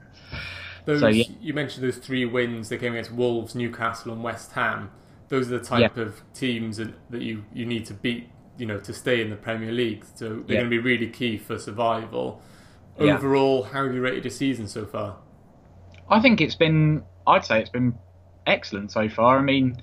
Those, 0.86 1.00
So, 1.00 1.08
yeah. 1.08 1.24
You 1.40 1.54
mentioned 1.54 1.86
those 1.86 1.96
three 1.96 2.26
wins. 2.26 2.68
They 2.68 2.78
came 2.78 2.92
against 2.92 3.14
Wolves, 3.14 3.56
Newcastle, 3.56 4.12
and 4.12 4.22
West 4.22 4.52
Ham. 4.52 4.92
Those 5.34 5.52
are 5.52 5.58
the 5.58 5.66
type 5.66 5.98
of 5.98 6.22
teams 6.36 6.78
that 6.78 6.94
that 7.10 7.24
you, 7.24 7.44
you 7.54 7.66
need 7.66 7.88
to 7.88 7.96
beat, 7.96 8.30
you 8.60 8.68
know, 8.68 8.80
to 8.82 8.94
stay 8.94 9.20
in 9.20 9.32
the 9.32 9.36
Premier 9.36 9.72
League. 9.72 10.06
So 10.14 10.26
they're 10.30 10.36
Yeah. 10.36 10.62
going 10.62 10.66
to 10.66 10.70
be 10.70 10.78
really 10.78 11.08
key 11.08 11.38
for 11.40 11.58
survival. 11.58 12.40
Yeah. 13.00 13.16
Overall, 13.16 13.64
how 13.64 13.86
have 13.86 13.96
you 13.96 14.02
rated 14.02 14.26
your 14.26 14.32
season 14.32 14.68
so 14.68 14.86
far? 14.86 15.18
I 16.08 16.20
think 16.20 16.40
it's 16.40 16.54
been, 16.54 17.02
I'd 17.26 17.44
say 17.46 17.60
it's 17.60 17.72
been 17.72 17.96
excellent 18.46 18.92
so 18.92 19.10
far. 19.10 19.40
I 19.40 19.42
mean, 19.42 19.82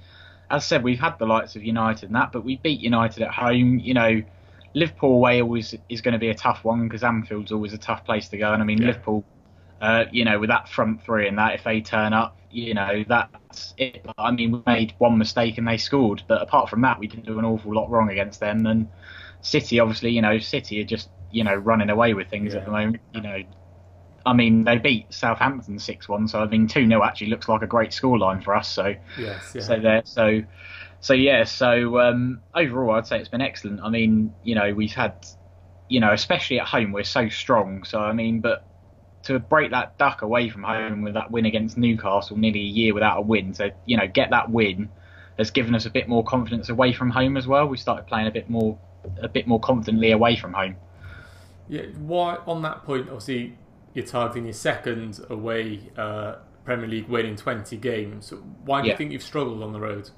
as 0.52 0.62
I 0.62 0.66
said, 0.66 0.84
we've 0.84 1.00
had 1.00 1.18
the 1.18 1.26
likes 1.26 1.56
of 1.56 1.64
United 1.64 2.04
and 2.06 2.14
that, 2.14 2.30
but 2.30 2.44
we 2.44 2.58
beat 2.58 2.78
United 2.80 3.20
at 3.24 3.32
home. 3.34 3.80
You 3.80 3.94
know, 3.94 4.22
Liverpool 4.74 5.14
away 5.14 5.42
always 5.42 5.74
is 5.88 6.00
going 6.00 6.12
to 6.12 6.20
be 6.20 6.28
a 6.28 6.34
tough 6.34 6.62
one 6.62 6.86
because 6.86 7.02
Anfield's 7.02 7.50
always 7.50 7.72
a 7.72 7.78
tough 7.78 8.04
place 8.04 8.28
to 8.28 8.38
go. 8.38 8.52
And 8.52 8.62
I 8.62 8.64
mean, 8.64 8.80
Yeah. 8.80 8.88
Liverpool, 8.88 9.24
uh, 9.80 10.04
you 10.12 10.24
know, 10.24 10.38
with 10.38 10.50
that 10.50 10.68
front 10.68 11.02
three 11.02 11.26
and 11.26 11.36
that, 11.38 11.54
if 11.54 11.64
they 11.64 11.80
turn 11.80 12.12
up, 12.12 12.38
you 12.52 12.74
know, 12.74 13.02
that's 13.50 13.74
it. 13.76 14.02
But, 14.04 14.14
I 14.18 14.30
mean, 14.30 14.52
we 14.52 14.62
made 14.66 14.94
one 14.98 15.18
mistake 15.18 15.58
and 15.58 15.66
they 15.66 15.76
scored. 15.76 16.22
But 16.28 16.42
apart 16.42 16.68
from 16.68 16.82
that, 16.82 16.98
we 16.98 17.06
didn't 17.06 17.26
do 17.26 17.38
an 17.38 17.44
awful 17.44 17.74
lot 17.74 17.90
wrong 17.90 18.10
against 18.10 18.40
them. 18.40 18.66
And 18.66 18.88
City, 19.42 19.80
obviously, 19.80 20.10
you 20.10 20.22
know, 20.22 20.38
City 20.38 20.80
are 20.80 20.84
just, 20.84 21.10
you 21.30 21.44
know, 21.44 21.54
running 21.54 21.90
away 21.90 22.14
with 22.14 22.28
things 22.28 22.54
Yeah. 22.54 22.60
at 22.60 22.64
the 22.64 22.70
moment. 22.70 23.02
You 23.12 23.22
know, 23.22 23.42
I 24.26 24.32
mean, 24.34 24.64
they 24.64 24.78
beat 24.78 25.12
Southampton 25.14 25.78
six 25.78 26.08
one, 26.08 26.28
so 26.28 26.40
I 26.42 26.46
mean, 26.46 26.68
two 26.68 26.86
0 26.86 27.02
actually 27.04 27.28
looks 27.28 27.48
like 27.48 27.62
a 27.62 27.66
great 27.66 27.90
scoreline 27.90 28.42
for 28.44 28.54
us. 28.54 28.68
So, 28.68 28.94
Yes, 29.16 29.54
yeah. 29.54 29.60
so 29.62 29.80
there, 29.80 30.02
so, 30.04 30.42
so 31.00 31.14
yeah, 31.14 31.44
so 31.44 31.98
um, 32.00 32.42
overall, 32.54 32.92
I'd 32.96 33.06
say 33.06 33.18
it's 33.18 33.28
been 33.30 33.40
excellent. 33.40 33.80
I 33.82 33.88
mean, 33.90 34.34
you 34.42 34.54
know, 34.54 34.74
we've 34.74 34.92
had, 34.94 35.24
you 35.88 36.00
know, 36.00 36.12
especially 36.12 36.60
at 36.60 36.66
home, 36.66 36.92
we're 36.92 37.04
so 37.04 37.28
strong. 37.30 37.84
So 37.84 38.00
I 38.00 38.12
mean, 38.12 38.40
but 38.40 38.69
to 39.34 39.38
break 39.38 39.70
that 39.70 39.98
duck 39.98 40.22
away 40.22 40.48
from 40.48 40.62
home 40.62 41.02
with 41.02 41.14
that 41.14 41.30
win 41.30 41.46
against 41.46 41.76
Newcastle, 41.76 42.36
nearly 42.36 42.60
a 42.60 42.64
year 42.64 42.94
without 42.94 43.18
a 43.18 43.22
win, 43.22 43.54
so 43.54 43.70
you 43.86 43.96
know, 43.96 44.06
get 44.06 44.30
that 44.30 44.50
win 44.50 44.88
has 45.38 45.50
given 45.50 45.74
us 45.74 45.86
a 45.86 45.90
bit 45.90 46.08
more 46.08 46.22
confidence 46.22 46.68
away 46.68 46.92
from 46.92 47.10
home 47.10 47.36
as 47.36 47.46
well. 47.46 47.66
We 47.66 47.78
started 47.78 48.06
playing 48.06 48.26
a 48.26 48.30
bit 48.30 48.50
more, 48.50 48.78
a 49.22 49.28
bit 49.28 49.46
more 49.46 49.58
confidently 49.58 50.12
away 50.12 50.36
from 50.36 50.52
home. 50.52 50.76
Yeah, 51.68 51.82
why 51.98 52.36
on 52.46 52.62
that 52.62 52.84
point? 52.84 53.08
Obviously, 53.08 53.56
you're 53.94 54.04
targeting 54.04 54.44
your 54.44 54.52
second 54.52 55.20
away 55.30 55.90
uh, 55.96 56.36
Premier 56.64 56.86
League 56.86 57.08
win 57.08 57.26
in 57.26 57.36
20 57.36 57.76
games. 57.78 58.32
Why 58.64 58.82
do 58.82 58.88
you 58.88 58.96
think 58.96 59.12
you've 59.12 59.22
struggled 59.22 59.62
on 59.62 59.72
the 59.72 59.80
road? 59.80 60.10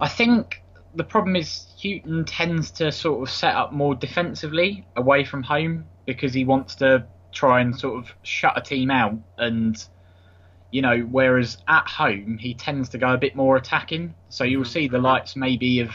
I 0.00 0.08
think 0.08 0.62
the 0.94 1.04
problem 1.04 1.36
is 1.36 1.66
Hughton 1.82 2.24
tends 2.24 2.70
to 2.72 2.92
sort 2.92 3.22
of 3.22 3.34
set 3.34 3.54
up 3.54 3.72
more 3.72 3.94
defensively 3.94 4.86
away 4.96 5.24
from 5.24 5.42
home 5.42 5.86
because 6.06 6.32
he 6.32 6.44
wants 6.44 6.76
to 6.76 7.06
try 7.32 7.60
and 7.60 7.78
sort 7.78 8.02
of 8.02 8.12
shut 8.22 8.56
a 8.56 8.60
team 8.60 8.90
out 8.90 9.14
and 9.38 9.86
you 10.70 10.82
know 10.82 11.00
whereas 11.10 11.58
at 11.68 11.86
home 11.88 12.38
he 12.38 12.54
tends 12.54 12.88
to 12.88 12.98
go 12.98 13.12
a 13.12 13.18
bit 13.18 13.34
more 13.34 13.56
attacking 13.56 14.14
so 14.28 14.44
you'll 14.44 14.62
mm-hmm. 14.62 14.70
see 14.70 14.88
the 14.88 14.98
lights 14.98 15.36
maybe 15.36 15.80
of 15.80 15.90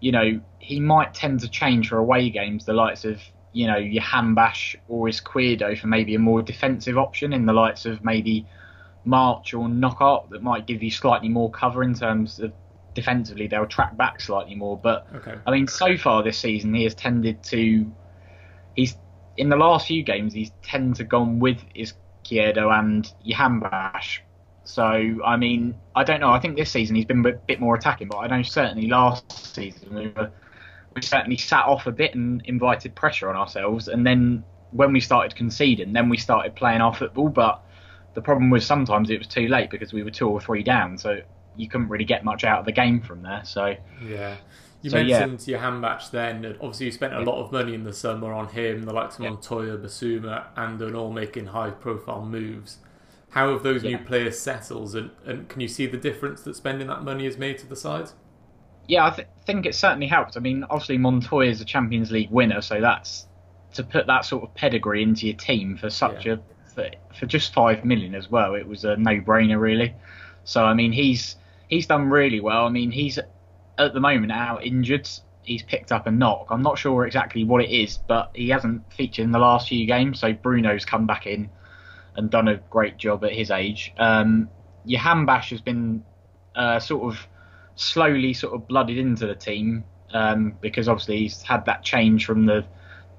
you 0.00 0.12
know 0.12 0.40
he 0.58 0.80
might 0.80 1.14
tend 1.14 1.40
to 1.40 1.48
change 1.48 1.88
for 1.88 1.98
away 1.98 2.30
games 2.30 2.64
the 2.64 2.72
lights 2.72 3.04
of 3.04 3.20
you 3.52 3.66
know 3.66 3.78
Jahanbakhsh 3.78 4.76
or 4.88 5.08
Izquierdo 5.08 5.78
for 5.78 5.86
maybe 5.86 6.14
a 6.14 6.18
more 6.18 6.42
defensive 6.42 6.98
option 6.98 7.32
in 7.32 7.46
the 7.46 7.54
lights 7.54 7.86
of 7.86 8.04
maybe 8.04 8.46
March 9.06 9.54
or 9.54 9.66
Knockaert 9.68 10.28
that 10.30 10.42
might 10.42 10.66
give 10.66 10.82
you 10.82 10.90
slightly 10.90 11.30
more 11.30 11.50
cover 11.50 11.82
in 11.82 11.94
terms 11.94 12.38
of 12.38 12.52
defensively 12.92 13.46
they'll 13.46 13.66
track 13.66 13.96
back 13.96 14.20
slightly 14.20 14.54
more. 14.54 14.76
But 14.76 15.06
Okay. 15.14 15.36
I 15.46 15.50
mean, 15.50 15.68
so 15.68 15.96
far 15.96 16.22
this 16.22 16.38
season 16.38 16.74
he 16.74 16.84
has 16.84 16.94
tended 16.94 17.42
to 17.44 17.90
he's 18.74 18.96
in 19.36 19.48
the 19.48 19.56
last 19.56 19.86
few 19.86 20.02
games 20.02 20.32
he's 20.32 20.52
tended 20.62 20.96
to 20.96 21.04
gone 21.04 21.38
with 21.38 21.62
Kiedo 22.24 22.76
and 22.78 23.12
Jahanbakhsh. 23.26 24.18
So 24.64 24.84
I 25.24 25.36
mean, 25.36 25.76
I 25.94 26.04
don't 26.04 26.20
know. 26.20 26.30
I 26.30 26.40
think 26.40 26.56
this 26.56 26.70
season 26.70 26.96
he's 26.96 27.04
been 27.04 27.24
a 27.24 27.32
bit 27.32 27.60
more 27.60 27.76
attacking, 27.76 28.08
but 28.08 28.18
I 28.18 28.26
know 28.26 28.42
certainly 28.42 28.88
last 28.88 29.54
season 29.54 29.94
we 29.94 30.08
were 30.08 30.30
we 30.94 31.02
certainly 31.02 31.36
sat 31.36 31.66
off 31.66 31.86
a 31.86 31.92
bit 31.92 32.14
and 32.14 32.42
invited 32.46 32.94
pressure 32.94 33.28
on 33.28 33.36
ourselves, 33.36 33.88
and 33.88 34.06
then 34.06 34.42
when 34.72 34.92
we 34.92 35.00
started 35.00 35.36
conceding, 35.36 35.92
then 35.92 36.08
we 36.08 36.16
started 36.16 36.56
playing 36.56 36.80
our 36.80 36.94
football. 36.94 37.28
But 37.28 37.62
the 38.14 38.22
problem 38.22 38.50
was 38.50 38.66
sometimes 38.66 39.10
it 39.10 39.18
was 39.18 39.28
too 39.28 39.46
late 39.46 39.70
because 39.70 39.92
we 39.92 40.02
were 40.02 40.10
two 40.10 40.28
or 40.28 40.40
three 40.40 40.62
down, 40.62 40.98
so 40.98 41.20
you 41.54 41.68
couldn't 41.68 41.88
really 41.88 42.04
get 42.04 42.24
much 42.24 42.44
out 42.44 42.60
of 42.60 42.64
the 42.64 42.72
game 42.72 43.00
from 43.00 43.22
there. 43.22 43.42
So 43.44 43.76
Yeah. 44.02 44.36
You 44.82 44.90
So, 44.90 44.98
yeah. 44.98 45.26
mentioned 45.26 45.38
Jahanbakhsh 45.40 46.10
then. 46.10 46.44
and 46.44 46.56
Obviously, 46.60 46.86
you 46.86 46.92
spent 46.92 47.14
a 47.14 47.20
lot 47.20 47.42
of 47.44 47.52
money 47.52 47.74
in 47.74 47.84
the 47.84 47.92
summer 47.92 48.32
on 48.32 48.48
him, 48.48 48.84
the 48.84 48.92
likes 48.94 49.18
of 49.18 49.22
Yeah. 49.22 49.30
Montoya, 49.30 49.76
Bissouma, 49.78 50.46
and 50.56 50.80
and 50.80 50.94
all 50.96 51.12
making 51.12 51.46
high 51.46 51.70
profile 51.70 52.24
moves. 52.24 52.78
How 53.30 53.52
have 53.52 53.62
those 53.62 53.84
new 53.84 53.98
players 53.98 54.38
settled, 54.40 54.94
and, 54.96 55.10
and 55.24 55.48
can 55.48 55.60
you 55.60 55.68
see 55.68 55.86
the 55.86 55.98
difference 55.98 56.42
that 56.42 56.56
spending 56.56 56.86
that 56.88 57.02
money 57.04 57.24
has 57.24 57.36
made 57.38 57.58
to 57.58 57.66
the 57.66 57.76
side? 57.76 58.10
yeah, 58.88 59.06
I 59.06 59.10
th- 59.10 59.28
think 59.44 59.66
it 59.66 59.74
certainly 59.74 60.06
helped. 60.06 60.36
I 60.36 60.40
mean, 60.40 60.64
obviously 60.70 60.98
Montoya 60.98 61.50
is 61.50 61.60
a 61.60 61.64
Champions 61.64 62.10
League 62.12 62.30
winner, 62.30 62.60
so 62.60 62.80
that's 62.80 63.26
to 63.74 63.82
put 63.82 64.06
that 64.06 64.24
sort 64.24 64.44
of 64.44 64.54
pedigree 64.54 65.02
into 65.02 65.26
your 65.26 65.36
team 65.36 65.76
for 65.76 65.90
such 65.90 66.26
Yeah. 66.26 66.34
a 66.34 66.38
for, 66.74 66.90
for 67.18 67.26
just 67.26 67.52
five 67.52 67.84
million 67.84 68.14
as 68.14 68.30
well. 68.30 68.54
It 68.54 68.66
was 68.66 68.84
a 68.84 68.96
no-brainer, 68.96 69.58
really. 69.60 69.94
So 70.44 70.64
I 70.64 70.74
mean, 70.74 70.92
he's 70.92 71.36
he's 71.68 71.86
done 71.86 72.08
really 72.10 72.40
well. 72.40 72.66
I 72.66 72.68
mean, 72.70 72.90
he's 72.92 73.18
at 73.78 73.94
the 73.94 74.00
moment 74.00 74.32
out 74.32 74.64
injured. 74.64 75.08
He's 75.42 75.62
picked 75.62 75.92
up 75.92 76.06
a 76.06 76.10
knock. 76.10 76.48
I'm 76.50 76.62
not 76.62 76.78
sure 76.78 77.06
exactly 77.06 77.44
what 77.44 77.62
it 77.62 77.70
is, 77.70 77.98
but 77.98 78.32
he 78.34 78.48
hasn't 78.48 78.92
featured 78.92 79.24
in 79.24 79.30
the 79.30 79.38
last 79.38 79.68
few 79.68 79.86
games. 79.86 80.20
So 80.20 80.32
Bruno's 80.32 80.84
come 80.84 81.06
back 81.06 81.26
in 81.26 81.50
and 82.16 82.30
done 82.30 82.48
a 82.48 82.56
great 82.56 82.96
job 82.96 83.24
at 83.24 83.32
his 83.32 83.50
age. 83.50 83.92
Um, 83.96 84.48
Bash 85.26 85.50
has 85.50 85.60
been 85.60 86.04
uh, 86.54 86.80
sort 86.80 87.12
of 87.12 87.26
slowly 87.76 88.32
sort 88.32 88.54
of 88.54 88.66
blooded 88.66 88.98
into 88.98 89.26
the 89.26 89.34
team 89.34 89.84
um, 90.12 90.56
because 90.60 90.88
obviously 90.88 91.18
he's 91.18 91.42
had 91.42 91.66
that 91.66 91.82
change 91.82 92.24
from 92.24 92.46
the 92.46 92.64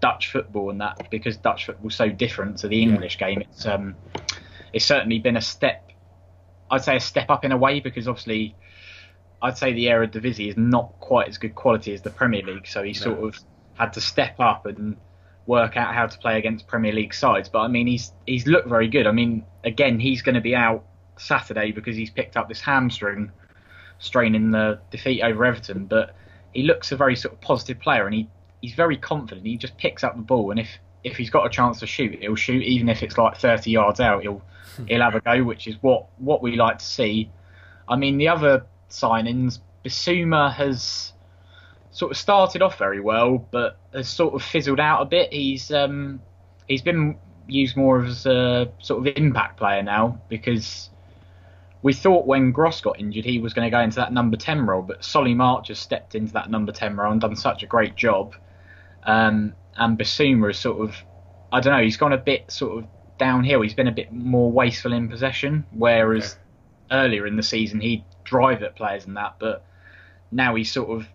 Dutch 0.01 0.31
football 0.31 0.69
and 0.69 0.81
that 0.81 1.09
because 1.09 1.37
Dutch 1.37 1.65
football's 1.65 1.95
so 1.95 2.09
different 2.09 2.57
to 2.59 2.67
the 2.67 2.81
English 2.81 3.17
game. 3.17 3.41
It's 3.41 3.65
um, 3.65 3.95
it's 4.73 4.85
certainly 4.85 5.19
been 5.19 5.37
a 5.37 5.41
step. 5.41 5.91
I'd 6.69 6.83
say 6.83 6.97
a 6.97 6.99
step 6.99 7.29
up 7.29 7.45
in 7.45 7.51
a 7.51 7.57
way 7.57 7.79
because 7.79 8.07
obviously 8.07 8.55
I'd 9.41 9.57
say 9.57 9.73
the 9.73 9.87
Eredivisie 9.87 10.49
is 10.49 10.57
not 10.57 10.93
quite 10.99 11.27
as 11.27 11.37
good 11.37 11.55
quality 11.55 11.93
as 11.93 12.01
the 12.01 12.09
Premier 12.09 12.41
League, 12.41 12.67
so 12.67 12.83
he 12.83 12.93
sort 12.93 13.19
of 13.19 13.39
had 13.75 13.93
to 13.93 14.01
step 14.01 14.39
up 14.39 14.65
and 14.65 14.97
work 15.45 15.77
out 15.77 15.93
how 15.93 16.07
to 16.07 16.17
play 16.17 16.37
against 16.37 16.67
Premier 16.67 16.91
League 16.91 17.13
sides. 17.13 17.47
But 17.49 17.59
I 17.59 17.67
mean, 17.67 17.87
he's 17.87 18.11
he's 18.25 18.47
looked 18.47 18.67
very 18.67 18.87
good. 18.87 19.07
I 19.07 19.11
mean, 19.11 19.45
again, 19.63 19.99
he's 19.99 20.21
going 20.21 20.35
to 20.35 20.41
be 20.41 20.55
out 20.55 20.83
Saturday 21.17 21.71
because 21.71 21.95
he's 21.95 22.09
picked 22.09 22.35
up 22.35 22.49
this 22.49 22.61
hamstring 22.61 23.31
strain 23.99 24.35
in 24.35 24.51
the 24.51 24.79
defeat 24.91 25.21
over 25.21 25.45
Everton. 25.45 25.85
But 25.85 26.15
he 26.53 26.63
looks 26.63 26.91
a 26.91 26.95
very 26.95 27.15
sort 27.15 27.33
of 27.33 27.41
positive 27.41 27.79
player, 27.79 28.05
and 28.05 28.15
he 28.15 28.29
he's 28.61 28.73
very 28.73 28.97
confident. 28.97 29.45
He 29.45 29.57
just 29.57 29.77
picks 29.77 30.03
up 30.03 30.15
the 30.15 30.23
ball, 30.23 30.51
and 30.51 30.59
if 30.59 30.69
if 31.03 31.15
he's 31.15 31.29
got 31.29 31.45
a 31.45 31.49
chance 31.49 31.79
to 31.79 31.87
shoot, 31.87 32.19
he'll 32.19 32.35
shoot, 32.35 32.63
even 32.63 32.89
if 32.89 33.03
it's 33.03 33.17
like 33.17 33.37
30 33.37 33.71
yards 33.71 33.99
out. 33.99 34.23
He'll 34.23 34.41
hmm. 34.75 34.85
he'll 34.87 35.01
have 35.01 35.15
a 35.15 35.21
go, 35.21 35.43
which 35.43 35.67
is 35.67 35.75
what 35.81 36.07
what 36.17 36.41
we 36.41 36.55
like 36.55 36.79
to 36.79 36.85
see. 36.85 37.29
I 37.87 37.95
mean, 37.95 38.17
the 38.17 38.27
other 38.27 38.65
signings, 38.89 39.59
Bissouma 39.83 40.53
has 40.53 41.13
sort 41.91 42.11
of 42.11 42.17
started 42.17 42.61
off 42.61 42.77
very 42.77 42.99
well, 42.99 43.37
but 43.51 43.77
has 43.93 44.09
sort 44.09 44.33
of 44.33 44.43
fizzled 44.43 44.79
out 44.79 45.01
a 45.01 45.05
bit. 45.05 45.31
He's 45.33 45.71
um, 45.71 46.21
he's 46.67 46.81
been 46.81 47.17
used 47.47 47.77
more 47.77 48.03
as 48.03 48.25
a 48.25 48.69
sort 48.79 49.07
of 49.07 49.13
impact 49.17 49.57
player 49.57 49.81
now 49.81 50.21
because 50.29 50.89
we 51.81 51.93
thought 51.93 52.25
when 52.27 52.51
Gross 52.51 52.81
got 52.81 52.99
injured 52.99 53.23
he 53.23 53.39
was 53.39 53.53
going 53.53 53.65
to 53.65 53.69
go 53.69 53.79
into 53.79 53.97
that 53.97 54.11
number 54.11 54.35
10 54.35 54.65
role, 54.65 54.81
but 54.81 55.03
Solly 55.03 55.33
March 55.33 55.69
has 55.69 55.79
stepped 55.79 56.15
into 56.15 56.33
that 56.33 56.49
number 56.49 56.71
10 56.71 56.97
role 56.97 57.11
and 57.11 57.21
done 57.21 57.35
such 57.35 57.63
a 57.63 57.67
great 57.67 57.95
job. 57.95 58.35
Um, 59.03 59.53
and 59.77 59.97
Bissouma 59.97 60.51
is 60.51 60.59
sort 60.59 60.81
of, 60.81 60.95
I 61.51 61.61
don't 61.61 61.73
know, 61.73 61.83
he's 61.83 61.97
gone 61.97 62.13
a 62.13 62.17
bit 62.17 62.51
sort 62.51 62.83
of 62.83 62.89
downhill. 63.17 63.61
He's 63.61 63.73
been 63.73 63.87
a 63.87 63.91
bit 63.91 64.11
more 64.11 64.51
wasteful 64.51 64.91
in 64.93 65.07
possession, 65.07 65.65
whereas 65.71 66.37
earlier 66.91 67.27
in 67.27 67.35
the 67.35 67.43
season 67.43 67.79
he'd 67.79 68.03
drive 68.27 68.61
at 68.63 68.75
players 68.75 69.05
and 69.05 69.17
that, 69.17 69.35
but 69.39 69.63
now 70.31 70.55
he's 70.55 70.71
sort 70.71 70.89
of 70.89 71.07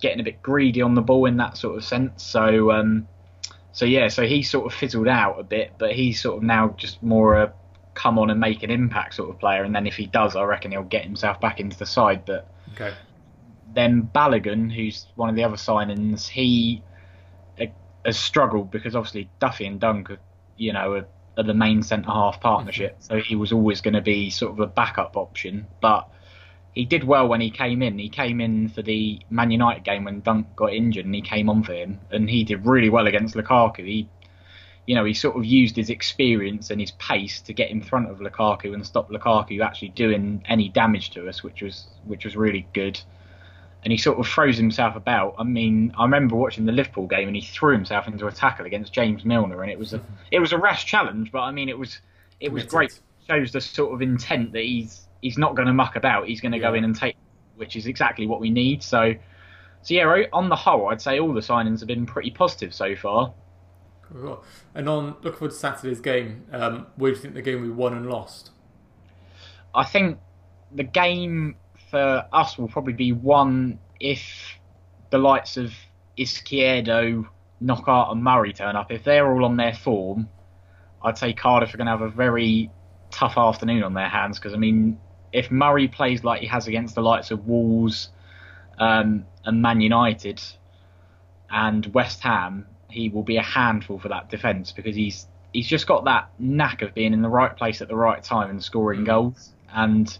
getting 0.00 0.20
a 0.20 0.24
bit 0.24 0.42
greedy 0.42 0.82
on 0.82 0.94
the 0.94 1.00
ball 1.00 1.26
in 1.26 1.36
that 1.38 1.56
sort 1.56 1.76
of 1.76 1.84
sense. 1.84 2.22
So, 2.22 2.70
um, 2.72 3.08
so 3.72 3.84
yeah, 3.84 4.08
so 4.08 4.26
he 4.26 4.42
sort 4.42 4.66
of 4.66 4.78
fizzled 4.78 5.08
out 5.08 5.38
a 5.38 5.42
bit, 5.42 5.74
but 5.78 5.92
he's 5.92 6.20
sort 6.20 6.38
of 6.38 6.42
now 6.42 6.74
just 6.76 7.02
more 7.02 7.36
a 7.36 7.52
come 7.94 8.18
on 8.18 8.30
and 8.30 8.38
make 8.38 8.62
an 8.62 8.70
impact 8.70 9.14
sort 9.14 9.30
of 9.30 9.38
player. 9.38 9.64
And 9.64 9.74
then 9.74 9.86
if 9.86 9.96
he 9.96 10.06
does, 10.06 10.36
I 10.36 10.42
reckon 10.44 10.70
he'll 10.70 10.82
get 10.82 11.04
himself 11.04 11.40
back 11.40 11.60
into 11.60 11.78
the 11.78 11.86
side. 11.86 12.24
But 12.26 12.46
Okay. 12.74 12.92
then 13.72 14.08
Balogun, 14.14 14.70
who's 14.72 15.06
one 15.16 15.30
of 15.30 15.34
the 15.34 15.44
other 15.44 15.56
signings, 15.56 16.28
he 16.28 16.82
uh, 17.60 17.66
has 18.04 18.18
struggled 18.18 18.70
because 18.70 18.94
obviously 18.94 19.30
Duffy 19.40 19.66
and 19.66 19.80
Dunk, 19.80 20.10
are, 20.10 20.18
you 20.56 20.72
know, 20.74 20.92
are, 20.92 21.06
are 21.38 21.44
the 21.44 21.54
main 21.54 21.82
centre 21.82 22.10
half 22.10 22.40
partnership. 22.40 22.96
So 23.00 23.18
he 23.18 23.34
was 23.34 23.50
always 23.52 23.80
going 23.80 23.94
to 23.94 24.02
be 24.02 24.30
sort 24.30 24.52
of 24.52 24.60
a 24.60 24.66
backup 24.66 25.16
option, 25.16 25.66
but 25.80 26.08
he 26.76 26.84
did 26.84 27.04
well 27.04 27.26
when 27.26 27.40
he 27.40 27.50
came 27.50 27.82
in. 27.82 27.98
He 27.98 28.10
came 28.10 28.38
in 28.38 28.68
for 28.68 28.82
the 28.82 29.18
Man 29.30 29.50
United 29.50 29.82
game 29.82 30.04
when 30.04 30.20
Dunk 30.20 30.54
got 30.54 30.74
injured, 30.74 31.06
and 31.06 31.14
he 31.14 31.22
came 31.22 31.48
on 31.48 31.62
for 31.62 31.72
him, 31.72 31.98
and 32.10 32.28
he 32.28 32.44
did 32.44 32.66
really 32.66 32.90
well 32.90 33.06
against 33.06 33.34
Lukaku. 33.34 33.78
He, 33.78 34.10
you 34.84 34.94
know, 34.94 35.06
he 35.06 35.14
sort 35.14 35.36
of 35.36 35.46
used 35.46 35.74
his 35.74 35.88
experience 35.88 36.68
and 36.68 36.78
his 36.78 36.90
pace 36.90 37.40
to 37.40 37.54
get 37.54 37.70
in 37.70 37.80
front 37.80 38.10
of 38.10 38.18
Lukaku 38.18 38.74
and 38.74 38.86
stop 38.86 39.08
Lukaku 39.08 39.64
actually 39.64 39.88
doing 39.88 40.44
any 40.46 40.68
damage 40.68 41.12
to 41.12 41.26
us, 41.26 41.42
which 41.42 41.62
was 41.62 41.86
which 42.04 42.26
was 42.26 42.36
really 42.36 42.68
good. 42.74 43.00
And 43.82 43.90
he 43.90 43.96
sort 43.96 44.18
of 44.18 44.28
throws 44.28 44.58
himself 44.58 44.96
about. 44.96 45.36
I 45.38 45.44
mean, 45.44 45.94
I 45.96 46.02
remember 46.02 46.36
watching 46.36 46.66
the 46.66 46.72
Liverpool 46.72 47.06
game, 47.06 47.26
and 47.26 47.34
he 47.34 47.42
threw 47.42 47.72
himself 47.72 48.06
into 48.06 48.26
a 48.26 48.32
tackle 48.32 48.66
against 48.66 48.92
James 48.92 49.24
Milner, 49.24 49.62
and 49.62 49.72
it 49.72 49.78
was 49.78 49.94
a 49.94 50.02
it 50.30 50.40
was 50.40 50.52
a 50.52 50.58
rash 50.58 50.84
challenge, 50.84 51.32
but 51.32 51.40
I 51.40 51.52
mean, 51.52 51.70
it 51.70 51.78
was 51.78 52.00
it 52.38 52.52
was 52.52 52.64
great. 52.64 53.00
Shows 53.26 53.50
the 53.50 53.62
sort 53.62 53.94
of 53.94 54.02
intent 54.02 54.52
that 54.52 54.62
he's 54.62 55.05
he's 55.22 55.38
not 55.38 55.56
going 55.56 55.66
to 55.66 55.74
muck 55.74 55.96
about. 55.96 56.26
He's 56.26 56.40
going 56.40 56.52
to 56.52 56.58
yeah. 56.58 56.70
go 56.70 56.74
in 56.74 56.84
and 56.84 56.94
take, 56.94 57.16
which 57.56 57.76
is 57.76 57.86
exactly 57.86 58.26
what 58.26 58.40
we 58.40 58.50
need. 58.50 58.82
So, 58.82 59.14
so 59.82 59.94
yeah, 59.94 60.24
on 60.32 60.48
the 60.48 60.56
whole, 60.56 60.88
I'd 60.88 61.00
say 61.02 61.18
all 61.18 61.32
the 61.32 61.40
signings 61.40 61.80
have 61.80 61.88
been 61.88 62.06
pretty 62.06 62.30
positive 62.30 62.74
so 62.74 62.94
far. 62.96 63.32
Cool. 64.02 64.44
And 64.74 64.88
on 64.88 65.16
looking 65.22 65.32
forward 65.32 65.50
to 65.50 65.56
Saturday's 65.56 66.00
game, 66.00 66.46
um, 66.52 66.86
where 66.96 67.10
do 67.10 67.16
you 67.16 67.22
think 67.22 67.34
the 67.34 67.42
game 67.42 67.62
we 67.62 67.70
won 67.70 67.94
and 67.94 68.08
lost? 68.08 68.50
I 69.74 69.84
think 69.84 70.18
the 70.72 70.84
game 70.84 71.56
for 71.90 72.26
us 72.32 72.56
will 72.56 72.68
probably 72.68 72.92
be 72.92 73.12
won 73.12 73.78
if 74.00 74.20
the 75.10 75.18
likes 75.18 75.56
of 75.56 75.72
Izquierdo, 76.18 77.26
Knockaert, 77.60 78.12
and 78.12 78.22
Murray 78.22 78.52
turn 78.52 78.76
up. 78.76 78.90
If 78.90 79.04
they're 79.04 79.30
all 79.30 79.44
on 79.44 79.56
their 79.56 79.74
form, 79.74 80.28
I'd 81.02 81.18
say 81.18 81.32
Cardiff 81.32 81.72
are 81.74 81.76
going 81.76 81.86
to 81.86 81.92
have 81.92 82.02
a 82.02 82.08
very 82.08 82.70
tough 83.10 83.38
afternoon 83.38 83.82
on 83.82 83.94
their 83.94 84.08
hands 84.08 84.38
because 84.38 84.52
I 84.52 84.56
mean 84.56 84.98
if 85.36 85.50
Murray 85.50 85.86
plays 85.86 86.24
like 86.24 86.40
he 86.40 86.46
has 86.46 86.66
against 86.66 86.94
the 86.94 87.02
likes 87.02 87.30
of 87.30 87.46
Wolves 87.46 88.08
um, 88.78 89.26
and 89.44 89.60
Man 89.60 89.82
United 89.82 90.40
and 91.50 91.84
West 91.92 92.22
Ham, 92.22 92.66
he 92.88 93.10
will 93.10 93.22
be 93.22 93.36
a 93.36 93.42
handful 93.42 93.98
for 93.98 94.08
that 94.08 94.30
defence 94.30 94.72
because 94.72 94.96
he's 94.96 95.26
he's 95.52 95.66
just 95.66 95.86
got 95.86 96.06
that 96.06 96.30
knack 96.38 96.80
of 96.80 96.94
being 96.94 97.12
in 97.12 97.20
the 97.20 97.28
right 97.28 97.54
place 97.54 97.82
at 97.82 97.88
the 97.88 97.94
right 97.94 98.22
time 98.22 98.48
and 98.48 98.64
scoring 98.64 99.02
mm. 99.02 99.06
goals. 99.06 99.52
And 99.70 100.18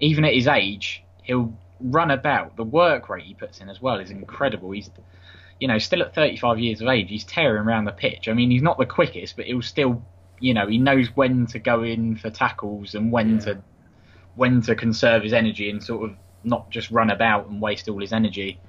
even 0.00 0.24
at 0.24 0.32
his 0.32 0.48
age, 0.48 1.04
he'll 1.22 1.52
run 1.78 2.10
about. 2.10 2.56
The 2.56 2.64
work 2.64 3.10
rate 3.10 3.24
he 3.24 3.34
puts 3.34 3.60
in 3.60 3.68
as 3.68 3.82
well 3.82 3.98
is 3.98 4.10
incredible. 4.10 4.70
He's 4.70 4.88
you 5.60 5.68
know 5.68 5.76
still 5.76 6.00
at 6.00 6.14
35 6.14 6.58
years 6.58 6.80
of 6.80 6.88
age, 6.88 7.10
he's 7.10 7.24
tearing 7.24 7.66
around 7.66 7.84
the 7.84 7.92
pitch. 7.92 8.26
I 8.26 8.32
mean, 8.32 8.50
he's 8.50 8.62
not 8.62 8.78
the 8.78 8.86
quickest, 8.86 9.36
but 9.36 9.44
he'll 9.44 9.60
still 9.60 10.02
you 10.40 10.54
know 10.54 10.66
he 10.66 10.78
knows 10.78 11.14
when 11.14 11.44
to 11.48 11.58
go 11.58 11.82
in 11.82 12.16
for 12.16 12.30
tackles 12.30 12.94
and 12.94 13.12
when 13.12 13.34
yeah. 13.34 13.40
to 13.40 13.62
when 14.36 14.60
to 14.62 14.74
conserve 14.74 15.22
his 15.22 15.32
energy 15.32 15.68
and 15.68 15.82
sort 15.82 16.08
of 16.08 16.16
not 16.44 16.70
just 16.70 16.90
run 16.90 17.10
about 17.10 17.48
and 17.48 17.60
waste 17.60 17.88
all 17.88 18.00
his 18.00 18.12
energy. 18.12 18.60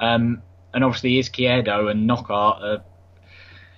Um, 0.00 0.42
and 0.74 0.84
obviously, 0.84 1.18
Izquierdo 1.18 1.90
and 1.90 2.06
Knockaert 2.06 2.62
are, 2.62 2.84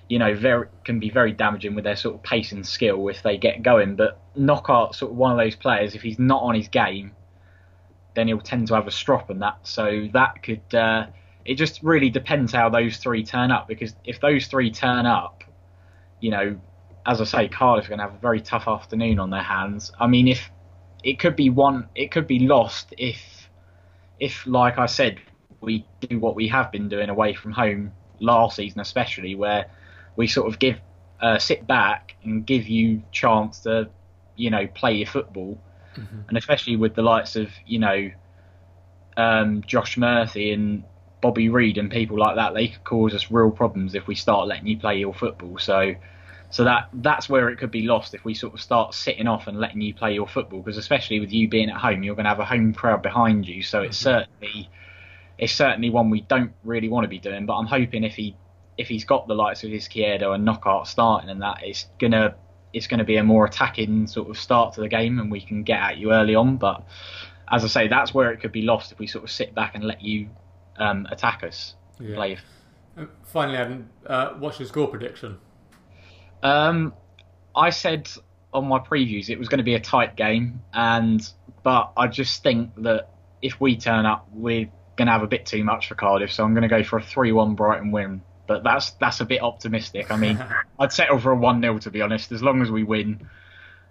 you 0.09 0.19
know, 0.19 0.35
very 0.35 0.69
can 0.85 0.99
be 0.99 1.11
very 1.11 1.33
damaging 1.33 1.75
with 1.75 1.85
their 1.85 1.97
sort 1.97 2.17
of 2.17 2.23
pace 2.23 2.53
and 2.53 2.67
skill 2.67 3.09
if 3.09 3.23
they 3.23 3.37
get 3.37 3.63
going. 3.63 3.97
But 3.97 4.21
Knockaert, 4.37 4.95
sort 4.95 5.13
of 5.13 5.17
one 5.17 5.33
of 5.33 5.39
those 5.39 5.55
players, 5.55 5.95
if 5.95 6.03
he's 6.03 6.19
not 6.19 6.43
on 6.43 6.55
his 6.55 6.69
game, 6.69 7.13
then 8.15 8.29
he'll 8.29 8.41
tend 8.41 8.69
to 8.69 8.75
have 8.75 8.87
a 8.87 8.91
strop 8.91 9.31
and 9.31 9.43
that. 9.43 9.59
So 9.63 10.09
that 10.13 10.43
could. 10.43 10.75
Uh, 10.75 11.07
it 11.45 11.57
just 11.57 11.83
really 11.83 12.09
depends 12.09 12.53
how 12.53 12.71
those 12.71 12.97
three 12.97 13.23
turn 13.23 13.51
up 13.51 13.69
because 13.69 13.95
if 14.05 14.19
those 14.21 14.47
three 14.47 14.71
turn 14.71 15.05
up, 15.05 15.45
you 16.21 16.31
know, 16.31 16.59
as 17.05 17.21
I 17.21 17.25
say, 17.25 17.49
Cardiff 17.49 17.87
are 17.87 17.89
going 17.89 17.99
to 17.99 18.05
have 18.05 18.15
a 18.15 18.19
very 18.19 18.41
tough 18.41 18.67
afternoon 18.67 19.19
on 19.19 19.29
their 19.29 19.43
hands. 19.43 19.93
I 20.01 20.07
mean, 20.07 20.27
if 20.27 20.51
it 21.05 21.19
could 21.19 21.37
be 21.37 21.51
one, 21.51 21.89
it 21.95 22.11
could 22.11 22.27
be 22.27 22.41
lost 22.41 22.95
if, 22.97 23.51
if 24.19 24.47
like 24.47 24.79
I 24.79 24.87
said, 24.87 25.21
we 25.61 25.87
do 26.01 26.19
what 26.19 26.35
we 26.35 26.49
have 26.49 26.73
been 26.73 26.89
doing 26.89 27.11
away 27.11 27.35
from 27.35 27.53
home 27.53 27.93
last 28.21 28.57
season, 28.57 28.81
especially 28.81 29.35
where 29.35 29.67
we 30.17 30.27
sort 30.27 30.49
of 30.51 30.59
give, 30.59 30.79
uh, 31.21 31.39
sit 31.39 31.67
back 31.67 32.17
and 32.25 32.47
give 32.47 32.67
you 32.67 33.03
chance 33.13 33.61
to, 33.61 33.91
you 34.37 34.51
know, 34.51 34.67
play 34.67 34.95
your 34.95 35.07
football, 35.07 35.61
mm-hmm. 35.95 36.21
and 36.29 36.39
especially 36.39 36.77
with 36.77 36.95
the 36.95 37.03
likes 37.03 37.37
of 37.37 37.51
you 37.67 37.79
know, 37.79 38.11
um, 39.19 39.63
Josh 39.67 39.99
Murphy 39.99 40.53
and 40.53 40.85
Bobby 41.21 41.51
Reid 41.51 41.77
and 41.77 41.91
people 41.91 42.19
like 42.19 42.37
that, 42.37 42.55
they 42.55 42.69
could 42.69 42.85
cause 42.85 43.15
us 43.15 43.31
real 43.31 43.51
problems 43.51 43.95
if 43.95 44.07
we 44.07 44.15
start 44.15 44.49
letting 44.49 44.67
you 44.67 44.79
play 44.79 44.99
your 44.99 45.13
football. 45.15 45.59
So 45.59 45.95
so 46.55 46.63
that 46.63 46.89
that's 46.93 47.29
where 47.29 47.49
it 47.49 47.57
could 47.57 47.73
be 47.73 47.83
lost 47.83 48.15
if 48.15 48.25
we 48.25 48.33
sort 48.33 48.55
of 48.55 48.61
start 48.61 48.95
sitting 48.95 49.27
off 49.27 49.49
and 49.49 49.59
letting 49.59 49.81
you 49.81 49.93
play 49.93 50.15
your 50.15 50.29
football. 50.29 50.61
Because 50.61 50.77
especially 50.77 51.19
with 51.19 51.33
you 51.33 51.49
being 51.49 51.69
at 51.69 51.79
home, 51.79 52.05
you're 52.05 52.15
going 52.15 52.27
to 52.27 52.29
have 52.29 52.39
a 52.39 52.45
home 52.45 52.73
crowd 52.73 53.03
behind 53.03 53.49
you. 53.49 53.61
So 53.61 53.83
it's 53.83 53.99
mm-hmm. 53.99 54.21
certainly 54.21 54.71
it's 55.37 55.53
certainly 55.53 55.91
one 55.91 56.11
we 56.11 56.21
don't 56.21 56.53
really 56.63 56.89
want 56.89 57.03
to 57.03 57.09
be 57.09 57.19
doing. 57.19 57.45
But 57.45 57.55
I'm 57.57 57.67
hoping 57.67 58.05
if 58.05 58.15
he 58.15 58.37
if 58.79 58.87
he's 58.87 59.05
got 59.05 59.27
the 59.27 59.35
likes 59.35 59.65
of 59.65 59.71
Izquierdo 59.71 60.33
and 60.33 60.45
Knockaert 60.45 60.87
starting 60.87 61.29
and 61.29 61.43
that, 61.43 61.59
it's 61.65 61.89
gonna 61.99 62.37
it's 62.73 62.87
going 62.87 62.99
to 62.99 63.05
be 63.05 63.17
a 63.17 63.25
more 63.25 63.45
attacking 63.45 64.07
sort 64.07 64.31
of 64.31 64.39
start 64.39 64.75
to 64.75 64.81
the 64.81 64.89
game, 64.89 65.19
and 65.19 65.33
we 65.33 65.41
can 65.41 65.65
get 65.65 65.81
at 65.81 65.99
you 65.99 66.13
early 66.13 66.37
on. 66.37 66.59
But 66.59 66.87
as 67.51 67.65
I 67.65 67.67
say, 67.67 67.89
that's 67.89 68.15
where 68.15 68.31
it 68.31 68.41
could 68.41 68.53
be 68.53 68.63
lost 68.63 68.93
if 68.93 69.01
we 69.01 69.09
sort 69.09 69.25
of 69.25 69.31
sit 69.33 69.57
back 69.57 69.75
and 69.75 69.83
let 69.83 70.03
you 70.03 70.29
um, 70.77 71.09
attack 71.11 71.43
us. 71.43 71.75
Yeah. 71.99 72.15
Play. 72.15 72.39
finally, 73.25 73.57
Adam, 73.57 73.91
uh, 74.07 74.35
what's 74.35 74.61
your 74.61 74.69
score 74.69 74.87
prediction? 74.87 75.39
Um, 76.45 76.93
I 77.57 77.71
said 77.71 78.09
on 78.53 78.69
my 78.69 78.79
previews 78.79 79.31
it 79.31 79.39
was 79.39 79.49
going 79.49 79.59
to 79.59 79.65
be 79.65 79.75
a 79.75 79.81
tight 79.81 80.15
game, 80.15 80.61
and 80.73 81.27
but 81.65 81.93
I 81.97 82.07
just 82.07 82.43
think 82.43 82.71
that 82.83 83.09
if 83.43 83.61
we 83.61 83.77
turn 83.77 84.07
up, 84.07 84.29
we're 84.33 84.69
going 84.97 85.07
to 85.07 85.13
have 85.13 85.23
a 85.23 85.27
bit 85.27 85.47
too 85.47 85.65
much 85.65 85.89
for 85.89 85.95
Cardiff. 85.95 86.33
So 86.33 86.45
I'm 86.45 86.55
going 86.55 86.63
to 86.63 86.69
go 86.69 86.85
for 86.85 86.99
a 86.99 87.03
three-one 87.03 87.55
Brighton 87.55 87.91
win. 87.91 88.23
But 88.47 88.63
that's 88.63 88.91
that's 88.93 89.21
a 89.21 89.25
bit 89.25 89.43
optimistic. 89.43 90.11
I 90.11 90.17
mean, 90.17 90.45
I'd 90.79 90.93
settle 90.93 91.19
for 91.19 91.33
a 91.33 91.37
one 91.37 91.63
0 91.63 91.79
to 91.79 91.91
be 91.91 92.03
honest. 92.03 92.31
As 92.31 92.43
long 92.43 92.61
as 92.61 92.71
we 92.71 92.85
win, 92.85 93.29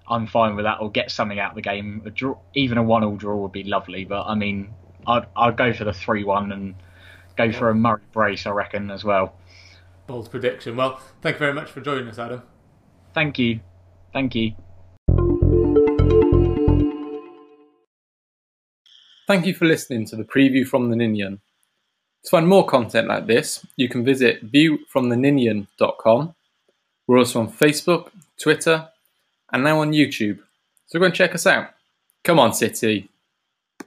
I'm 0.08 0.28
fine 0.28 0.56
with 0.56 0.66
that. 0.66 0.80
Or 0.80 0.92
get 0.92 1.10
something 1.10 1.40
out 1.40 1.52
of 1.52 1.56
the 1.56 1.64
game. 1.64 2.04
A 2.06 2.12
draw, 2.12 2.38
even 2.54 2.78
a 2.78 2.84
one-all 2.84 3.16
draw 3.16 3.36
would 3.38 3.52
be 3.52 3.64
lovely. 3.64 4.06
But 4.06 4.28
I 4.28 4.36
mean, 4.36 4.74
I'd 5.08 5.26
I'd 5.36 5.58
go 5.58 5.74
for 5.74 5.86
the 5.86 5.94
three-one 5.94 6.52
and 6.52 6.76
go 7.36 7.52
for 7.52 7.70
a 7.70 7.76
Murray 7.76 8.04
brace. 8.12 8.46
I 8.46 8.52
reckon 8.52 8.92
as 8.92 9.04
well. 9.04 9.34
Bold 10.06 10.30
prediction. 10.30 10.76
Well, 10.76 11.00
thank 11.22 11.36
you 11.36 11.40
very 11.40 11.54
much 11.54 11.72
for 11.72 11.82
joining 11.82 12.08
us, 12.08 12.20
Adam. 12.20 12.42
Thank 13.14 13.40
you. 13.40 13.62
Thank 14.12 14.36
you. 14.36 14.54
Thank 19.26 19.46
you 19.46 19.54
for 19.54 19.66
listening 19.66 20.06
to 20.08 20.18
the 20.18 20.26
preview 20.26 20.68
from 20.68 20.90
the 20.90 20.98
Ninian. 20.98 21.40
To 22.26 22.30
find 22.30 22.48
more 22.48 22.66
content 22.66 23.08
like 23.08 23.28
this, 23.28 23.66
you 23.78 23.88
can 23.88 24.04
visit 24.04 24.52
viewfromtheninian.com. 24.52 26.36
We're 27.08 27.18
also 27.18 27.40
on 27.40 27.52
Facebook, 27.52 28.12
Twitter, 28.42 28.90
and 29.52 29.64
now 29.64 29.80
on 29.80 29.92
YouTube. 29.92 30.40
So 30.88 31.00
go 31.00 31.06
and 31.06 31.14
check 31.14 31.34
us 31.34 31.48
out. 31.48 31.70
Come 32.24 32.40
on, 32.40 32.54
City. 32.54 33.10